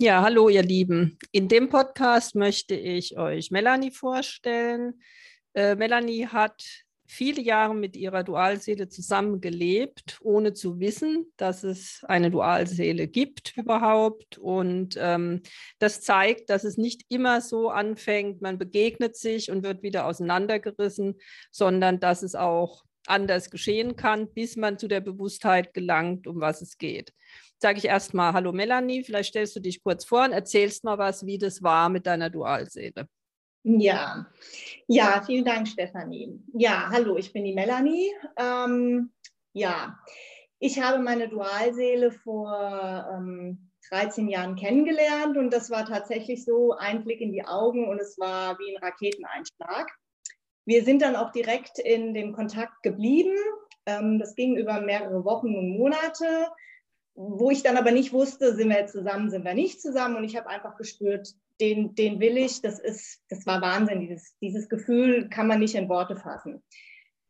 Ja, 0.00 0.22
hallo 0.22 0.48
ihr 0.48 0.62
Lieben. 0.62 1.18
In 1.32 1.48
dem 1.48 1.70
Podcast 1.70 2.36
möchte 2.36 2.76
ich 2.76 3.18
euch 3.18 3.50
Melanie 3.50 3.90
vorstellen. 3.90 5.02
Äh, 5.54 5.74
Melanie 5.74 6.28
hat 6.28 6.62
viele 7.04 7.42
Jahre 7.42 7.74
mit 7.74 7.96
ihrer 7.96 8.22
Dualseele 8.22 8.88
zusammengelebt, 8.88 10.20
ohne 10.22 10.52
zu 10.52 10.78
wissen, 10.78 11.32
dass 11.36 11.64
es 11.64 12.04
eine 12.06 12.30
Dualseele 12.30 13.08
gibt 13.08 13.56
überhaupt. 13.56 14.38
Und 14.38 14.96
ähm, 15.00 15.42
das 15.80 16.00
zeigt, 16.02 16.48
dass 16.48 16.62
es 16.62 16.76
nicht 16.76 17.02
immer 17.08 17.40
so 17.40 17.68
anfängt, 17.68 18.40
man 18.40 18.56
begegnet 18.56 19.16
sich 19.16 19.50
und 19.50 19.64
wird 19.64 19.82
wieder 19.82 20.06
auseinandergerissen, 20.06 21.16
sondern 21.50 21.98
dass 21.98 22.22
es 22.22 22.36
auch 22.36 22.84
anders 23.08 23.50
geschehen 23.50 23.96
kann, 23.96 24.32
bis 24.32 24.54
man 24.54 24.78
zu 24.78 24.86
der 24.86 25.00
Bewusstheit 25.00 25.74
gelangt, 25.74 26.28
um 26.28 26.38
was 26.38 26.62
es 26.62 26.78
geht 26.78 27.12
sage 27.58 27.78
ich 27.78 27.84
erstmal 27.84 28.32
Hallo 28.32 28.52
Melanie, 28.52 29.02
vielleicht 29.02 29.30
stellst 29.30 29.56
du 29.56 29.60
dich 29.60 29.82
kurz 29.82 30.04
vor 30.04 30.24
und 30.24 30.32
erzählst 30.32 30.84
mal 30.84 30.98
was, 30.98 31.26
wie 31.26 31.38
das 31.38 31.62
war 31.62 31.88
mit 31.88 32.06
deiner 32.06 32.30
Dualseele. 32.30 33.08
Ja, 33.64 34.26
ja, 34.86 35.22
vielen 35.26 35.44
Dank, 35.44 35.68
Stefanie. 35.68 36.40
Ja, 36.54 36.88
hallo, 36.90 37.16
ich 37.16 37.32
bin 37.32 37.44
die 37.44 37.54
Melanie. 37.54 38.12
Ähm, 38.36 39.12
ja, 39.52 39.98
ich 40.60 40.80
habe 40.80 41.02
meine 41.02 41.28
Dualseele 41.28 42.12
vor 42.12 43.06
ähm, 43.12 43.70
13 43.90 44.28
Jahren 44.28 44.54
kennengelernt 44.54 45.36
und 45.36 45.52
das 45.52 45.70
war 45.70 45.84
tatsächlich 45.84 46.44
so 46.44 46.72
ein 46.72 47.04
Blick 47.04 47.20
in 47.20 47.32
die 47.32 47.44
Augen 47.44 47.88
und 47.88 48.00
es 48.00 48.18
war 48.18 48.58
wie 48.58 48.74
ein 48.74 48.82
Raketeneinschlag. 48.82 49.90
Wir 50.64 50.84
sind 50.84 51.02
dann 51.02 51.16
auch 51.16 51.32
direkt 51.32 51.78
in 51.78 52.14
dem 52.14 52.32
Kontakt 52.32 52.82
geblieben. 52.82 53.36
Ähm, 53.86 54.18
das 54.18 54.34
ging 54.34 54.56
über 54.56 54.80
mehrere 54.80 55.24
Wochen 55.24 55.56
und 55.56 55.76
Monate 55.76 56.48
wo 57.20 57.50
ich 57.50 57.64
dann 57.64 57.76
aber 57.76 57.90
nicht 57.90 58.12
wusste, 58.12 58.54
sind 58.54 58.68
wir 58.68 58.78
jetzt 58.78 58.92
zusammen, 58.92 59.28
sind 59.28 59.44
wir 59.44 59.54
nicht 59.54 59.82
zusammen. 59.82 60.14
Und 60.14 60.22
ich 60.22 60.36
habe 60.36 60.48
einfach 60.48 60.76
gespürt, 60.76 61.34
den, 61.60 61.96
den 61.96 62.20
will 62.20 62.36
ich. 62.36 62.62
Das 62.62 62.78
ist, 62.78 63.20
das 63.28 63.44
war 63.44 63.60
Wahnsinn. 63.60 64.00
Dieses, 64.00 64.36
dieses 64.40 64.68
Gefühl 64.68 65.28
kann 65.28 65.48
man 65.48 65.58
nicht 65.58 65.74
in 65.74 65.88
Worte 65.88 66.14
fassen. 66.14 66.62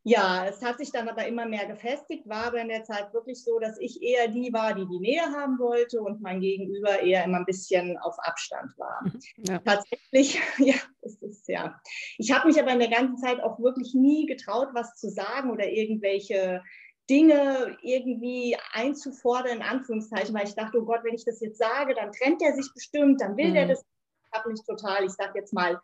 Ja, 0.05 0.47
es 0.47 0.62
hat 0.62 0.78
sich 0.78 0.92
dann 0.92 1.08
aber 1.08 1.27
immer 1.27 1.47
mehr 1.47 1.67
gefestigt, 1.67 2.28
war 2.28 2.45
aber 2.45 2.61
in 2.61 2.69
der 2.69 2.84
Zeit 2.84 3.12
wirklich 3.12 3.42
so, 3.42 3.58
dass 3.58 3.78
ich 3.78 4.03
eher 4.03 4.28
die 4.28 4.53
war, 4.53 4.75
die 4.75 4.86
die 4.86 5.00
Nähe 5.00 5.22
haben 5.22 5.58
wollte 5.58 6.00
und 6.00 6.20
mein 6.20 6.41
Gegenüber 6.41 7.00
eher 7.00 7.25
immer 7.25 7.39
ein 7.39 7.45
bisschen 7.45 7.98
auf 7.98 8.17
Abstand 8.20 8.73
war. 8.78 9.05
Ja. 9.39 9.58
Tatsächlich, 9.58 10.41
ja, 10.58 10.77
es 11.00 11.17
ist 11.23 11.48
ja. 11.48 11.80
Ich 12.19 12.30
habe 12.33 12.48
mich 12.48 12.61
aber 12.61 12.73
in 12.73 12.78
der 12.78 12.91
ganzen 12.91 13.17
Zeit 13.17 13.42
auch 13.42 13.58
wirklich 13.58 13.95
nie 13.95 14.27
getraut, 14.27 14.69
was 14.73 14.97
zu 14.97 15.11
sagen 15.11 15.50
oder 15.50 15.67
irgendwelche 15.67 16.62
Dinge 17.09 17.77
irgendwie 17.83 18.56
einzufordern, 18.73 19.59
in 19.59 19.62
Anführungszeichen, 19.62 20.34
weil 20.34 20.47
ich 20.47 20.55
dachte, 20.55 20.78
oh 20.78 20.84
Gott, 20.84 21.01
wenn 21.05 21.14
ich 21.14 21.25
das 21.25 21.41
jetzt 21.41 21.59
sage, 21.59 21.95
dann 21.95 22.12
trennt 22.12 22.42
er 22.42 22.55
sich 22.55 22.73
bestimmt, 22.75 23.20
dann 23.20 23.37
will 23.37 23.51
mhm. 23.51 23.56
er 23.56 23.69
das. 23.69 23.81
Ich 23.81 24.39
habe 24.39 24.51
mich 24.51 24.61
total, 24.64 25.05
ich 25.05 25.12
sage 25.12 25.39
jetzt 25.39 25.55
mal, 25.55 25.81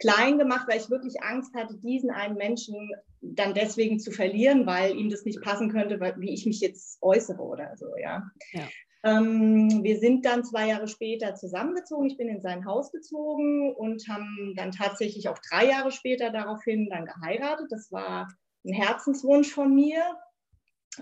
klein 0.00 0.38
gemacht, 0.38 0.66
weil 0.68 0.80
ich 0.80 0.90
wirklich 0.90 1.22
Angst 1.22 1.54
hatte, 1.54 1.76
diesen 1.76 2.10
einen 2.10 2.36
Menschen 2.36 2.90
dann 3.20 3.54
deswegen 3.54 4.00
zu 4.00 4.10
verlieren, 4.10 4.66
weil 4.66 4.96
ihm 4.96 5.10
das 5.10 5.24
nicht 5.24 5.40
passen 5.40 5.70
könnte, 5.70 6.00
wie 6.18 6.34
ich 6.34 6.46
mich 6.46 6.60
jetzt 6.60 6.98
äußere 7.00 7.40
oder 7.40 7.76
so, 7.76 7.86
ja. 7.96 8.24
ja. 8.52 8.68
Ähm, 9.04 9.84
wir 9.84 9.98
sind 9.98 10.24
dann 10.24 10.44
zwei 10.44 10.68
Jahre 10.68 10.88
später 10.88 11.34
zusammengezogen. 11.34 12.06
Ich 12.06 12.16
bin 12.16 12.28
in 12.28 12.40
sein 12.40 12.64
Haus 12.64 12.90
gezogen 12.90 13.74
und 13.74 14.08
haben 14.08 14.54
dann 14.56 14.72
tatsächlich 14.72 15.28
auch 15.28 15.38
drei 15.50 15.66
Jahre 15.66 15.90
später 15.90 16.30
daraufhin 16.30 16.88
dann 16.88 17.04
geheiratet. 17.04 17.66
Das 17.70 17.92
war 17.92 18.28
ein 18.64 18.72
Herzenswunsch 18.72 19.52
von 19.52 19.74
mir. 19.74 20.02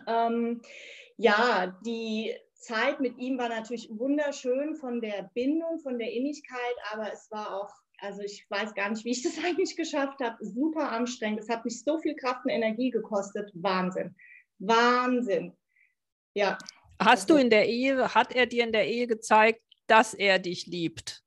Ähm, 0.06 0.62
ja, 1.16 1.78
die 1.84 2.34
Zeit 2.54 3.00
mit 3.00 3.18
ihm 3.18 3.38
war 3.38 3.48
natürlich 3.48 3.88
wunderschön 3.90 4.76
von 4.76 5.00
der 5.00 5.30
Bindung, 5.34 5.80
von 5.80 5.98
der 5.98 6.12
Innigkeit, 6.12 6.76
aber 6.92 7.12
es 7.12 7.30
war 7.30 7.54
auch, 7.54 7.70
also 7.98 8.22
ich 8.22 8.46
weiß 8.48 8.74
gar 8.74 8.90
nicht, 8.90 9.04
wie 9.04 9.10
ich 9.10 9.22
das 9.22 9.38
eigentlich 9.44 9.76
geschafft 9.76 10.20
habe, 10.20 10.36
super 10.40 10.90
anstrengend. 10.90 11.40
Es 11.40 11.48
hat 11.48 11.64
mich 11.64 11.82
so 11.82 11.98
viel 11.98 12.14
Kraft 12.16 12.44
und 12.44 12.50
Energie 12.50 12.90
gekostet. 12.90 13.50
Wahnsinn. 13.54 14.14
Wahnsinn. 14.58 15.56
Ja. 16.34 16.56
Hast 16.98 17.30
du 17.30 17.36
in 17.36 17.50
der 17.50 17.68
Ehe, 17.68 18.14
hat 18.14 18.34
er 18.34 18.46
dir 18.46 18.64
in 18.64 18.72
der 18.72 18.86
Ehe 18.86 19.06
gezeigt, 19.06 19.60
dass 19.88 20.14
er 20.14 20.38
dich 20.38 20.66
liebt? 20.66 21.22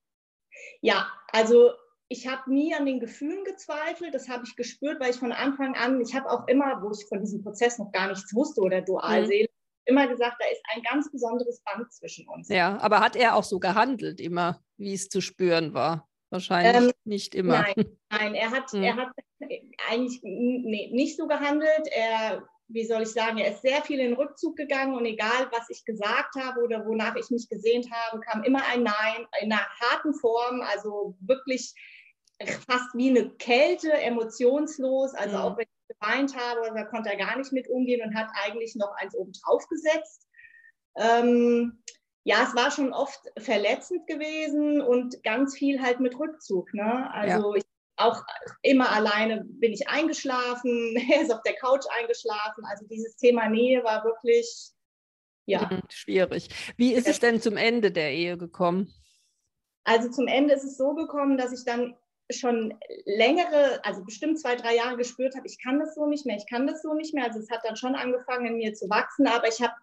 Ja, 0.81 1.11
also 1.31 1.73
ich 2.07 2.27
habe 2.27 2.51
nie 2.51 2.73
an 2.75 2.85
den 2.85 2.99
Gefühlen 2.99 3.43
gezweifelt, 3.43 4.13
das 4.13 4.29
habe 4.29 4.43
ich 4.45 4.55
gespürt, 4.55 4.99
weil 4.99 5.11
ich 5.11 5.17
von 5.17 5.31
Anfang 5.31 5.75
an, 5.75 5.99
ich 6.01 6.13
habe 6.13 6.29
auch 6.29 6.47
immer, 6.47 6.81
wo 6.81 6.91
ich 6.91 7.05
von 7.07 7.19
diesem 7.19 7.43
Prozess 7.43 7.79
noch 7.79 7.91
gar 7.91 8.09
nichts 8.09 8.33
wusste 8.35 8.61
oder 8.61 8.81
Dualseele, 8.81 9.47
mhm. 9.49 9.85
immer 9.85 10.07
gesagt, 10.07 10.35
da 10.39 10.45
ist 10.51 10.61
ein 10.73 10.83
ganz 10.83 11.11
besonderes 11.11 11.61
Band 11.61 11.91
zwischen 11.91 12.27
uns. 12.29 12.49
Ja, 12.49 12.77
aber 12.79 12.99
hat 12.99 13.15
er 13.15 13.35
auch 13.35 13.43
so 13.43 13.59
gehandelt 13.59 14.19
immer, 14.19 14.61
wie 14.77 14.93
es 14.93 15.09
zu 15.09 15.21
spüren 15.21 15.73
war? 15.73 16.07
Wahrscheinlich 16.29 16.89
ähm, 16.89 16.91
nicht 17.05 17.33
immer. 17.33 17.61
Nein, 17.61 17.97
nein 18.11 18.35
er, 18.35 18.51
hat, 18.51 18.73
mhm. 18.73 18.83
er 18.83 18.95
hat 18.97 19.09
eigentlich 19.89 20.19
nee, 20.23 20.91
nicht 20.93 21.17
so 21.17 21.27
gehandelt. 21.27 21.87
Er, 21.91 22.47
wie 22.67 22.85
soll 22.85 23.03
ich 23.03 23.09
sagen, 23.09 23.37
er 23.37 23.51
ist 23.51 23.61
sehr 23.61 23.81
viel 23.83 23.99
in 23.99 24.13
Rückzug 24.13 24.55
gegangen 24.55 24.95
und 24.95 25.05
egal, 25.05 25.49
was 25.51 25.69
ich 25.69 25.85
gesagt 25.85 26.35
habe 26.35 26.61
oder 26.61 26.85
wonach 26.85 27.15
ich 27.15 27.29
mich 27.29 27.47
gesehnt 27.47 27.89
habe, 27.91 28.19
kam 28.21 28.43
immer 28.43 28.63
ein 28.71 28.83
Nein 28.83 29.27
in 29.41 29.51
einer 29.51 29.67
harten 29.79 30.13
Form, 30.13 30.61
also 30.61 31.15
wirklich 31.19 31.73
fast 32.67 32.93
wie 32.95 33.09
eine 33.09 33.29
Kälte, 33.31 33.93
emotionslos. 33.93 35.13
Also 35.13 35.37
mhm. 35.37 35.43
auch 35.43 35.57
wenn 35.57 35.65
ich 35.65 35.97
geweint 35.97 36.35
habe, 36.35 36.71
da 36.73 36.83
konnte 36.83 37.09
er 37.09 37.17
gar 37.17 37.37
nicht 37.37 37.53
mit 37.53 37.69
umgehen 37.69 38.01
und 38.05 38.15
hat 38.15 38.29
eigentlich 38.43 38.75
noch 38.75 38.93
eins 38.97 39.15
oben 39.15 39.31
drauf 39.43 39.67
gesetzt. 39.67 40.27
Ähm, 40.97 41.83
ja, 42.23 42.43
es 42.43 42.55
war 42.55 42.71
schon 42.71 42.91
oft 42.91 43.19
verletzend 43.37 44.07
gewesen 44.07 44.81
und 44.81 45.23
ganz 45.23 45.55
viel 45.55 45.81
halt 45.81 45.99
mit 45.99 46.17
Rückzug. 46.17 46.73
Ne? 46.73 47.11
Also 47.13 47.53
ja. 47.53 47.57
ich, 47.57 47.64
auch 47.97 48.23
immer 48.61 48.91
alleine 48.91 49.43
bin 49.45 49.71
ich 49.71 49.87
eingeschlafen, 49.87 50.95
er 51.11 51.21
ist 51.21 51.33
auf 51.33 51.41
der 51.43 51.55
Couch 51.55 51.85
eingeschlafen. 51.99 52.65
Also 52.65 52.85
dieses 52.87 53.15
Thema 53.17 53.49
Nähe 53.49 53.83
war 53.83 54.03
wirklich, 54.03 54.71
ja. 55.45 55.69
Mhm, 55.71 55.81
schwierig. 55.89 56.49
Wie 56.77 56.93
ist 56.93 57.07
es 57.07 57.19
denn 57.19 57.41
zum 57.41 57.57
Ende 57.57 57.91
der 57.91 58.11
Ehe 58.11 58.37
gekommen? 58.37 58.93
Also 59.83 60.09
zum 60.09 60.27
Ende 60.27 60.55
ist 60.55 60.63
es 60.63 60.77
so 60.77 60.95
gekommen, 60.95 61.37
dass 61.37 61.53
ich 61.53 61.63
dann 61.63 61.95
schon 62.31 62.73
längere, 63.05 63.79
also 63.85 64.03
bestimmt 64.03 64.39
zwei, 64.39 64.55
drei 64.55 64.75
Jahre 64.75 64.97
gespürt 64.97 65.35
habe, 65.35 65.45
ich 65.45 65.61
kann 65.61 65.79
das 65.79 65.93
so 65.93 66.07
nicht 66.07 66.25
mehr, 66.25 66.37
ich 66.37 66.47
kann 66.47 66.65
das 66.65 66.81
so 66.81 66.95
nicht 66.95 67.13
mehr. 67.13 67.25
Also 67.25 67.39
es 67.39 67.51
hat 67.51 67.61
dann 67.63 67.75
schon 67.75 67.95
angefangen 67.95 68.47
in 68.47 68.57
mir 68.57 68.73
zu 68.73 68.89
wachsen, 68.89 69.27
aber 69.27 69.47
ich 69.47 69.61
habe 69.61 69.73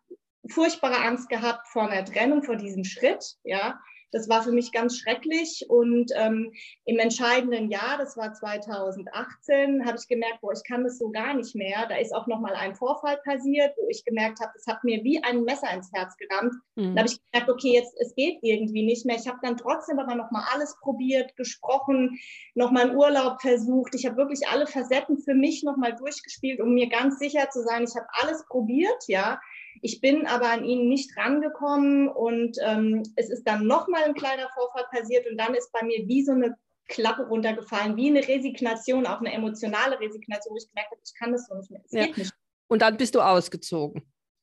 furchtbare 0.48 0.96
Angst 0.96 1.28
gehabt 1.28 1.68
vor 1.68 1.88
einer 1.88 2.04
Trennung, 2.04 2.42
vor 2.42 2.56
diesem 2.56 2.84
Schritt, 2.84 3.36
ja. 3.44 3.80
Das 4.12 4.28
war 4.28 4.42
für 4.42 4.52
mich 4.52 4.72
ganz 4.72 4.98
schrecklich. 4.98 5.66
Und 5.68 6.12
ähm, 6.14 6.52
im 6.84 6.98
entscheidenden 6.98 7.70
Jahr, 7.70 7.98
das 7.98 8.16
war 8.16 8.32
2018, 8.32 9.84
habe 9.84 9.96
ich 9.98 10.06
gemerkt, 10.06 10.40
boah, 10.40 10.52
ich 10.52 10.62
kann 10.64 10.84
das 10.84 10.98
so 10.98 11.10
gar 11.10 11.34
nicht 11.34 11.54
mehr. 11.54 11.86
Da 11.88 11.96
ist 11.96 12.14
auch 12.14 12.26
nochmal 12.26 12.54
ein 12.54 12.74
Vorfall 12.74 13.18
passiert, 13.24 13.74
wo 13.76 13.88
ich 13.88 14.04
gemerkt 14.04 14.40
habe, 14.40 14.52
das 14.54 14.66
hat 14.66 14.84
mir 14.84 15.02
wie 15.02 15.22
ein 15.22 15.42
Messer 15.44 15.72
ins 15.74 15.90
Herz 15.92 16.16
gerammt. 16.16 16.54
Mhm. 16.76 16.94
Da 16.94 17.02
habe 17.02 17.10
ich 17.10 17.20
gemerkt, 17.32 17.50
okay, 17.50 17.72
jetzt 17.72 17.94
es 18.00 18.14
geht 18.14 18.38
irgendwie 18.42 18.84
nicht 18.84 19.06
mehr. 19.06 19.16
Ich 19.16 19.26
habe 19.26 19.38
dann 19.42 19.56
trotzdem 19.56 19.98
aber 19.98 20.14
nochmal 20.14 20.44
alles 20.52 20.76
probiert, 20.80 21.36
gesprochen, 21.36 22.18
nochmal 22.54 22.88
einen 22.90 22.96
Urlaub 22.96 23.40
versucht. 23.40 23.94
Ich 23.94 24.06
habe 24.06 24.16
wirklich 24.16 24.46
alle 24.48 24.66
Facetten 24.66 25.18
für 25.18 25.34
mich 25.34 25.62
nochmal 25.62 25.94
durchgespielt, 25.94 26.60
um 26.60 26.74
mir 26.74 26.88
ganz 26.88 27.18
sicher 27.18 27.48
zu 27.50 27.62
sein, 27.62 27.84
ich 27.84 27.96
habe 27.96 28.06
alles 28.20 28.44
probiert, 28.46 29.04
ja. 29.08 29.40
Ich 29.84 30.00
bin 30.00 30.26
aber 30.26 30.48
an 30.48 30.64
ihn 30.64 30.88
nicht 30.88 31.16
rangekommen 31.16 32.08
und 32.08 32.56
ähm, 32.64 33.02
es 33.16 33.30
ist 33.30 33.42
dann 33.44 33.66
nochmal 33.66 34.04
ein 34.04 34.14
kleiner 34.14 34.48
Vorfall 34.54 34.84
passiert 34.92 35.28
und 35.28 35.36
dann 35.36 35.54
ist 35.54 35.72
bei 35.72 35.84
mir 35.84 36.06
wie 36.06 36.24
so 36.24 36.32
eine 36.32 36.56
Klappe 36.88 37.26
runtergefallen, 37.26 37.96
wie 37.96 38.08
eine 38.08 38.26
Resignation, 38.26 39.06
auch 39.06 39.18
eine 39.18 39.32
emotionale 39.32 39.98
Resignation, 39.98 40.54
wo 40.54 40.58
ich 40.58 40.68
gemerkt 40.68 40.92
habe, 40.92 41.00
ich 41.04 41.14
kann 41.18 41.32
das 41.32 41.46
so 41.48 41.56
nicht 41.56 41.70
mehr. 41.70 41.80
Es 41.84 41.92
ja. 41.92 42.06
geht 42.06 42.18
nicht. 42.18 42.32
Und 42.68 42.80
dann 42.80 42.96
bist 42.96 43.14
du 43.16 43.20
ausgezogen. 43.20 44.02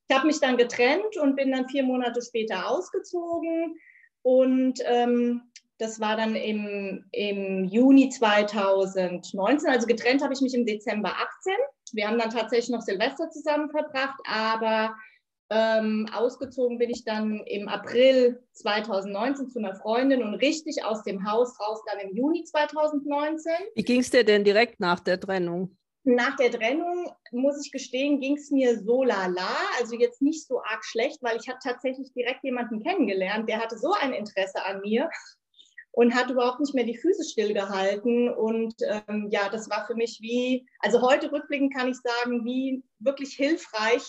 Ich 0.10 0.16
habe 0.16 0.28
mich 0.28 0.42
dann 0.42 0.58
getrennt 0.58 1.16
und 1.18 1.36
bin 1.36 1.52
dann 1.52 1.70
vier 1.70 1.84
Monate 1.84 2.22
später 2.22 2.70
ausgezogen 2.70 3.80
und 4.24 4.80
ähm, 4.86 5.44
das 5.78 6.02
war 6.02 6.18
dann 6.18 6.36
im, 6.36 7.06
im 7.14 7.64
Juni 7.64 8.10
2019. 8.10 9.70
Also 9.70 9.88
getrennt 9.88 10.22
habe 10.22 10.34
ich 10.34 10.42
mich 10.42 10.54
im 10.54 10.66
Dezember 10.66 11.12
18. 11.12 11.54
Wir 11.94 12.08
haben 12.08 12.20
dann 12.20 12.30
tatsächlich 12.30 12.70
noch 12.70 12.82
Silvester 12.82 13.30
zusammen 13.30 13.70
verbracht, 13.70 14.20
aber 14.28 14.94
ähm, 15.50 16.08
ausgezogen 16.14 16.78
bin 16.78 16.90
ich 16.90 17.04
dann 17.04 17.42
im 17.46 17.68
April 17.68 18.44
2019 18.54 19.50
zu 19.50 19.60
einer 19.60 19.76
Freundin 19.76 20.22
und 20.22 20.36
richtig 20.36 20.84
aus 20.84 21.04
dem 21.04 21.30
Haus 21.30 21.60
raus 21.60 21.82
dann 21.88 22.00
im 22.00 22.16
Juni 22.16 22.44
2019. 22.44 23.52
Wie 23.76 23.84
ging 23.84 24.02
es 24.02 24.12
dir 24.12 24.24
denn 24.24 24.44
direkt 24.44 24.80
nach 24.80 25.00
der 25.00 25.20
Trennung? 25.20 25.76
Nach 26.04 26.36
der 26.38 26.52
Trennung, 26.52 27.12
muss 27.32 27.64
ich 27.64 27.72
gestehen, 27.72 28.20
ging 28.20 28.38
es 28.38 28.52
mir 28.52 28.80
so 28.80 29.04
lala, 29.04 29.50
also 29.80 29.96
jetzt 29.96 30.22
nicht 30.22 30.48
so 30.48 30.60
arg 30.60 30.84
schlecht, 30.86 31.22
weil 31.22 31.38
ich 31.38 31.50
habe 31.50 31.60
tatsächlich 31.62 32.14
direkt 32.14 32.44
jemanden 32.44 32.82
kennengelernt, 32.82 33.50
der 33.50 33.60
hatte 33.60 33.78
so 33.78 33.94
ein 34.00 34.14
Interesse 34.14 34.64
an 34.64 34.82
mir 34.82 35.10
und 35.92 36.16
hat 36.16 36.30
überhaupt 36.30 36.62
nicht 36.62 36.74
mehr 36.74 36.86
die 36.86 36.98
Füße 36.98 37.24
stillgehalten. 37.24 38.30
Und 38.30 38.76
ähm, 38.82 39.28
ja, 39.32 39.50
das 39.50 39.70
war 39.70 39.86
für 39.86 39.96
mich 39.96 40.20
wie, 40.22 40.66
also 40.80 41.02
heute 41.02 41.32
rückblickend 41.32 41.76
kann 41.76 41.90
ich 41.90 41.98
sagen, 41.98 42.46
wie 42.46 42.84
wirklich 43.00 43.34
hilfreich, 43.34 44.04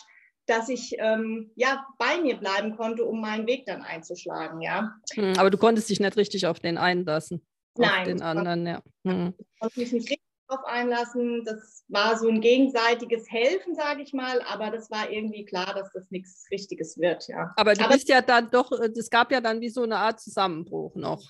dass 0.47 0.69
ich 0.69 0.97
ähm, 0.99 1.51
ja 1.55 1.87
bei 1.99 2.21
mir 2.21 2.37
bleiben 2.37 2.77
konnte, 2.77 3.05
um 3.05 3.21
meinen 3.21 3.47
Weg 3.47 3.67
dann 3.67 3.83
einzuschlagen, 3.83 4.61
ja. 4.61 4.95
Hm, 5.15 5.35
aber 5.39 5.51
du 5.51 5.59
konntest 5.59 5.89
dich 5.91 6.01
nicht 6.01 6.17
richtig 6.17 6.47
auf 6.47 6.61
den 6.61 6.79
einlassen. 6.79 7.47
Nein. 7.77 8.01
Auf 8.01 8.05
den 8.05 8.23
anderen, 8.23 8.67
ja. 8.67 8.83
Hm. 9.07 9.35
Ich 9.39 9.61
konnte 9.61 9.81
mich 9.81 9.93
nicht 9.93 10.11
richtig 10.11 10.31
darauf 10.49 10.65
einlassen. 10.67 11.45
Das 11.45 11.85
war 11.89 12.19
so 12.19 12.29
ein 12.29 12.41
gegenseitiges 12.41 13.31
Helfen, 13.31 13.75
sage 13.75 14.03
ich 14.03 14.13
mal, 14.13 14.43
aber 14.43 14.71
das 14.71 14.91
war 14.91 15.11
irgendwie 15.11 15.45
klar, 15.45 15.75
dass 15.75 15.93
das 15.93 16.11
nichts 16.11 16.47
Richtiges 16.51 16.99
wird, 16.99 17.29
ja. 17.29 17.53
Aber 17.57 17.75
du 17.75 17.85
aber, 17.85 17.95
bist 17.95 18.09
ja 18.09 18.21
dann 18.21 18.51
doch, 18.51 18.73
es 18.73 19.11
gab 19.11 19.33
ja 19.33 19.41
dann 19.41 19.61
wie 19.61 19.71
so 19.71 19.83
eine 19.83 19.97
Art 19.97 20.21
Zusammenbruch 20.21 20.95
noch. 20.97 21.23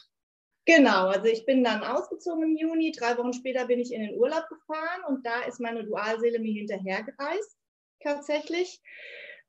Genau, 0.66 1.08
also 1.08 1.26
ich 1.26 1.44
bin 1.46 1.64
dann 1.64 1.82
ausgezogen 1.82 2.44
im 2.44 2.56
Juni. 2.56 2.92
Drei 2.92 3.16
Wochen 3.18 3.32
später 3.32 3.66
bin 3.66 3.80
ich 3.80 3.92
in 3.92 4.02
den 4.02 4.16
Urlaub 4.16 4.46
gefahren 4.48 5.02
und 5.08 5.26
da 5.26 5.40
ist 5.48 5.58
meine 5.58 5.84
Dualseele 5.84 6.38
mir 6.38 6.52
hinterhergereist, 6.52 7.56
tatsächlich. 8.02 8.80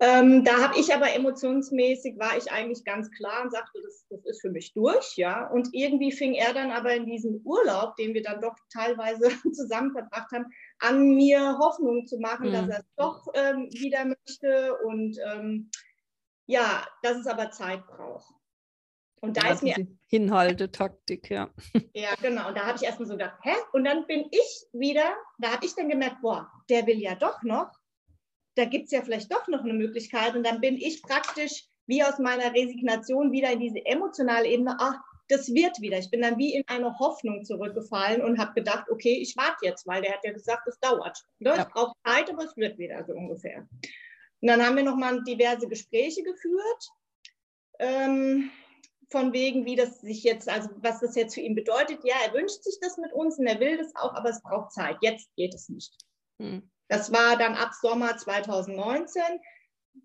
Ähm, 0.04 0.44
da 0.44 0.58
habe 0.64 0.80
ich 0.80 0.92
aber 0.96 1.14
emotionsmäßig, 1.14 2.18
war 2.18 2.36
ich 2.36 2.52
eigentlich 2.52 2.84
ganz 2.84 3.12
klar 3.12 3.44
und 3.44 3.52
sagte, 3.52 3.80
das, 3.84 4.08
das, 4.10 4.26
ist 4.26 4.42
für 4.42 4.50
mich 4.50 4.74
durch, 4.74 5.16
ja. 5.16 5.48
Und 5.48 5.70
irgendwie 5.74 6.12
fing 6.12 6.34
er 6.34 6.56
dann 6.56 6.72
aber 6.72 6.96
in 6.96 7.06
diesem 7.06 7.40
Urlaub, 7.44 7.96
den 7.98 8.16
wir 8.16 8.24
dann 8.24 8.42
doch 8.42 8.56
teilweise 8.74 9.30
zusammen 9.54 9.92
verbracht 9.92 10.32
haben, 10.32 10.48
an 10.80 11.14
mir 11.14 11.60
Hoffnung 11.60 12.08
zu 12.08 12.18
machen, 12.18 12.50
mhm. 12.50 12.54
dass 12.54 12.68
er 12.70 12.80
es 12.80 12.96
doch 12.98 13.28
ähm, 13.36 13.70
wieder 13.74 14.06
möchte 14.06 14.76
und 14.86 15.20
ähm, 15.24 15.70
ja, 16.48 16.84
dass 17.04 17.18
es 17.18 17.28
aber 17.28 17.52
Zeit 17.52 17.86
braucht. 17.86 18.34
Und 19.22 19.38
da 19.38 19.46
ja, 19.46 19.54
ist 19.54 19.62
mir. 19.62 19.76
Hinhaltetaktik, 20.08 21.30
ja. 21.30 21.52
Ja, 21.94 22.16
genau. 22.20 22.48
Und 22.48 22.58
da 22.58 22.66
habe 22.66 22.78
ich 22.78 22.84
erstmal 22.84 23.08
so 23.08 23.14
gedacht, 23.14 23.38
hä? 23.44 23.54
Und 23.72 23.84
dann 23.84 24.08
bin 24.08 24.26
ich 24.32 24.66
wieder, 24.74 25.16
da 25.38 25.54
habe 25.54 25.66
ich 25.66 25.76
dann 25.76 25.90
gemerkt, 25.90 26.22
boah, 26.24 26.52
der 26.70 26.88
will 26.88 27.00
ja 27.00 27.14
doch 27.14 27.44
noch 27.44 27.72
da 28.56 28.66
gibt 28.66 28.86
es 28.86 28.92
ja 28.92 29.02
vielleicht 29.02 29.32
doch 29.32 29.48
noch 29.48 29.64
eine 29.64 29.74
Möglichkeit. 29.74 30.36
Und 30.36 30.46
dann 30.46 30.62
bin 30.62 30.78
ich 30.78 31.02
praktisch 31.02 31.66
wie 31.88 32.04
aus 32.04 32.20
meiner 32.20 32.54
Resignation 32.54 33.32
wieder 33.32 33.52
in 33.52 33.60
diese 33.60 33.86
emotionale 33.86 34.48
Ebene, 34.48 34.76
ach, 34.80 35.00
das 35.28 35.54
wird 35.54 35.80
wieder. 35.82 35.98
Ich 35.98 36.10
bin 36.10 36.22
dann 36.22 36.38
wie 36.38 36.56
in 36.56 36.64
eine 36.68 36.98
Hoffnung 37.00 37.44
zurückgefallen 37.46 38.22
und 38.22 38.38
habe 38.38 38.54
gedacht, 38.54 38.90
okay, 38.90 39.14
ich 39.14 39.36
warte 39.38 39.66
jetzt, 39.66 39.88
weil 39.88 40.02
der 40.02 40.14
hat 40.14 40.24
ja 40.24 40.34
gesagt, 40.34 40.68
es 40.68 40.80
dauert. 40.80 41.18
Ne? 41.40 41.50
Ja. 41.50 41.64
Es 41.64 41.70
braucht 41.70 41.96
Zeit, 42.06 42.30
aber 42.30 42.44
es 42.44 42.56
wird 42.58 42.78
wieder 42.78 43.04
so 43.06 43.14
ungefähr. 43.14 43.68
Und 44.42 44.48
dann 44.48 44.66
haben 44.66 44.76
wir 44.76 44.84
nochmal 44.84 45.24
diverse 45.24 45.68
Gespräche 45.68 46.24
geführt, 46.24 46.90
ähm, 47.80 48.52
von 49.10 49.34
wegen, 49.34 49.66
wie 49.66 49.76
das 49.76 50.02
sich 50.02 50.24
jetzt, 50.24 50.48
also 50.48 50.70
was 50.78 51.02
das 51.02 51.16
jetzt 51.16 51.36
für 51.36 51.42
ihn 51.42 51.56
bedeutet. 51.56 52.00
Ja, 52.04 52.16
er 52.26 52.34
wünscht 52.34 52.64
sich 52.64 52.78
das 52.82 52.98
mit 52.98 53.12
uns 53.14 53.38
und 53.38 53.48
er 53.48 53.60
will 53.60 53.78
das 53.78 53.94
auch, 53.96 54.14
aber 54.14 54.30
es 54.30 54.42
braucht 54.42 54.72
Zeit. 54.72 54.98
Jetzt 55.02 55.30
geht 55.36 55.54
es 55.54 55.70
nicht. 55.70 55.94
Hm. 56.40 56.71
Das 56.92 57.10
war 57.14 57.38
dann 57.38 57.56
ab 57.56 57.72
Sommer 57.82 58.18
2019. 58.18 59.22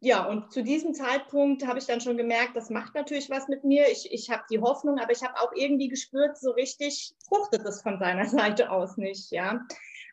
Ja, 0.01 0.25
und 0.27 0.53
zu 0.53 0.63
diesem 0.63 0.95
Zeitpunkt 0.95 1.67
habe 1.67 1.81
ich 1.81 1.87
dann 1.87 2.01
schon 2.01 2.17
gemerkt, 2.17 2.55
das 2.55 2.71
macht 2.71 2.95
natürlich 2.95 3.29
was 3.29 3.49
mit 3.49 3.65
mir. 3.65 3.89
Ich, 3.91 4.13
ich 4.13 4.31
habe 4.31 4.45
die 4.49 4.61
Hoffnung, 4.61 5.01
aber 5.01 5.11
ich 5.11 5.23
habe 5.25 5.35
auch 5.41 5.51
irgendwie 5.57 5.89
gespürt, 5.89 6.39
so 6.39 6.53
richtig 6.53 7.13
fruchtet 7.29 7.65
es 7.65 7.83
von 7.83 7.99
seiner 7.99 8.27
Seite 8.29 8.71
aus 8.71 8.97
nicht, 8.99 9.33
ja. 9.33 9.67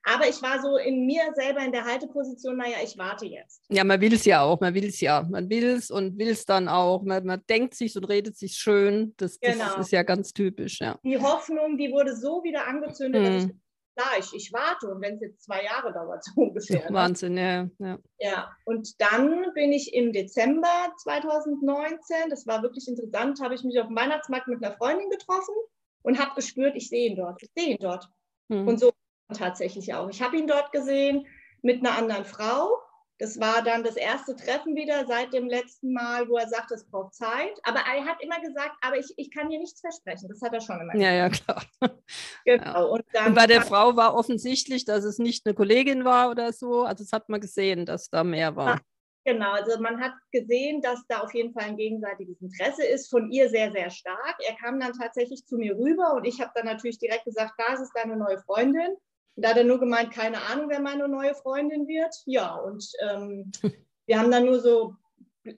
Aber 0.05 0.27
ich 0.27 0.41
war 0.41 0.61
so 0.61 0.77
in 0.77 1.05
mir 1.05 1.21
selber 1.35 1.61
in 1.63 1.71
der 1.71 1.85
Halteposition, 1.85 2.57
naja, 2.57 2.77
ich 2.83 2.97
warte 2.97 3.27
jetzt. 3.27 3.61
Ja, 3.69 3.83
man 3.83 4.01
will 4.01 4.13
es 4.13 4.25
ja 4.25 4.41
auch, 4.41 4.59
man 4.59 4.73
will 4.73 4.85
es 4.85 4.99
ja. 4.99 5.25
Man 5.29 5.49
will 5.49 5.63
es 5.63 5.91
und 5.91 6.17
will 6.17 6.27
es 6.27 6.45
dann 6.45 6.67
auch. 6.67 7.03
Man, 7.03 7.23
man 7.23 7.41
denkt 7.47 7.75
sich 7.75 7.95
und 7.95 8.05
redet 8.05 8.35
sich 8.35 8.55
schön. 8.55 9.13
Das, 9.17 9.39
genau. 9.39 9.63
das 9.63 9.85
ist 9.85 9.91
ja 9.91 10.03
ganz 10.03 10.33
typisch, 10.33 10.81
ja. 10.81 10.99
Die 11.03 11.19
Hoffnung, 11.19 11.77
die 11.77 11.91
wurde 11.91 12.15
so 12.15 12.43
wieder 12.43 12.67
angezündet, 12.67 13.21
mhm. 13.21 13.25
dass 13.25 13.43
ich 13.45 13.62
klar, 13.95 14.19
ich, 14.19 14.33
ich 14.33 14.53
warte 14.53 14.87
und 14.87 15.01
wenn 15.01 15.15
es 15.15 15.21
jetzt 15.21 15.43
zwei 15.43 15.63
Jahre 15.63 15.93
dauert, 15.93 16.23
so 16.23 16.31
ungefähr. 16.41 16.89
Ne? 16.89 16.95
Wahnsinn, 16.95 17.37
ja, 17.37 17.69
ja. 17.79 17.99
Ja, 18.19 18.51
und 18.65 19.01
dann 19.01 19.53
bin 19.53 19.71
ich 19.71 19.93
im 19.93 20.13
Dezember 20.13 20.93
2019, 21.03 22.29
das 22.29 22.47
war 22.47 22.61
wirklich 22.61 22.87
interessant, 22.87 23.39
habe 23.41 23.55
ich 23.55 23.63
mich 23.63 23.79
auf 23.79 23.87
dem 23.87 23.95
Weihnachtsmarkt 23.95 24.47
mit 24.47 24.63
einer 24.63 24.75
Freundin 24.75 25.09
getroffen 25.09 25.55
und 26.03 26.19
habe 26.19 26.35
gespürt, 26.35 26.75
ich 26.75 26.89
sehe 26.89 27.09
ihn 27.09 27.15
dort, 27.15 27.41
ich 27.41 27.49
sehe 27.55 27.73
ihn 27.73 27.79
dort. 27.79 28.09
Hm. 28.49 28.67
Und 28.67 28.79
so 28.79 28.91
tatsächlich 29.33 29.93
auch. 29.93 30.09
Ich 30.09 30.21
habe 30.21 30.37
ihn 30.37 30.47
dort 30.47 30.71
gesehen 30.71 31.25
mit 31.61 31.79
einer 31.79 31.97
anderen 31.97 32.25
Frau 32.25 32.77
das 33.19 33.39
war 33.39 33.61
dann 33.61 33.83
das 33.83 33.95
erste 33.95 34.35
Treffen 34.35 34.75
wieder 34.75 35.05
seit 35.05 35.33
dem 35.33 35.47
letzten 35.47 35.93
Mal, 35.93 36.27
wo 36.27 36.37
er 36.37 36.47
sagt, 36.47 36.71
es 36.71 36.83
braucht 36.85 37.13
Zeit. 37.13 37.59
Aber 37.63 37.79
er 37.79 38.05
hat 38.05 38.21
immer 38.21 38.39
gesagt, 38.41 38.75
aber 38.81 38.97
ich, 38.97 39.13
ich 39.17 39.31
kann 39.31 39.49
dir 39.49 39.59
nichts 39.59 39.81
versprechen. 39.81 40.27
Das 40.29 40.41
hat 40.41 40.53
er 40.53 40.61
schon 40.61 40.81
immer 40.81 40.93
gesagt. 40.93 41.03
Ja, 41.03 41.13
ja, 41.13 41.29
klar. 41.29 41.63
Genau. 42.45 42.65
Ja. 42.65 42.81
Und, 42.81 43.03
und, 43.25 43.35
bei 43.35 43.47
der 43.47 43.61
Frau 43.61 43.95
war 43.95 44.15
offensichtlich, 44.15 44.83
dass 44.85 45.05
es 45.05 45.17
nicht 45.19 45.45
eine 45.45 45.55
Kollegin 45.55 46.03
war 46.03 46.29
oder 46.29 46.51
so. 46.51 46.83
Also 46.83 47.03
das 47.03 47.13
hat 47.13 47.29
man 47.29 47.39
gesehen, 47.39 47.85
dass 47.85 48.09
da 48.09 48.23
mehr 48.23 48.55
war. 48.55 48.81
Genau, 49.25 49.53
also 49.53 49.79
man 49.79 50.01
hat 50.01 50.11
gesehen, 50.31 50.81
dass 50.81 50.99
da 51.07 51.19
auf 51.21 51.33
jeden 51.33 51.53
Fall 51.53 51.63
ein 51.63 51.77
gegenseitiges 51.77 52.41
Interesse 52.41 52.85
ist, 52.85 53.09
von 53.09 53.31
ihr 53.31 53.49
sehr, 53.49 53.71
sehr 53.71 53.89
stark. 53.89 54.35
Er 54.45 54.55
kam 54.55 54.81
dann 54.81 54.91
tatsächlich 54.91 55.45
zu 55.45 55.55
mir 55.55 55.77
rüber 55.77 56.13
und 56.15 56.25
ich 56.25 56.41
habe 56.41 56.51
dann 56.55 56.65
natürlich 56.65 56.99
direkt 56.99 57.23
gesagt, 57.23 57.53
da 57.57 57.73
ist 57.73 57.79
es 57.79 57.91
deine 57.93 58.17
neue 58.17 58.39
Freundin. 58.39 58.97
Da 59.35 59.49
hat 59.49 59.57
er 59.57 59.63
nur 59.63 59.79
gemeint, 59.79 60.11
keine 60.11 60.41
Ahnung, 60.43 60.69
wer 60.69 60.79
meine 60.79 61.07
neue 61.07 61.33
Freundin 61.33 61.87
wird. 61.87 62.13
Ja, 62.25 62.55
und 62.55 62.85
ähm, 63.01 63.51
wir 64.05 64.19
haben 64.19 64.31
dann 64.31 64.45
nur 64.45 64.59
so, 64.59 64.95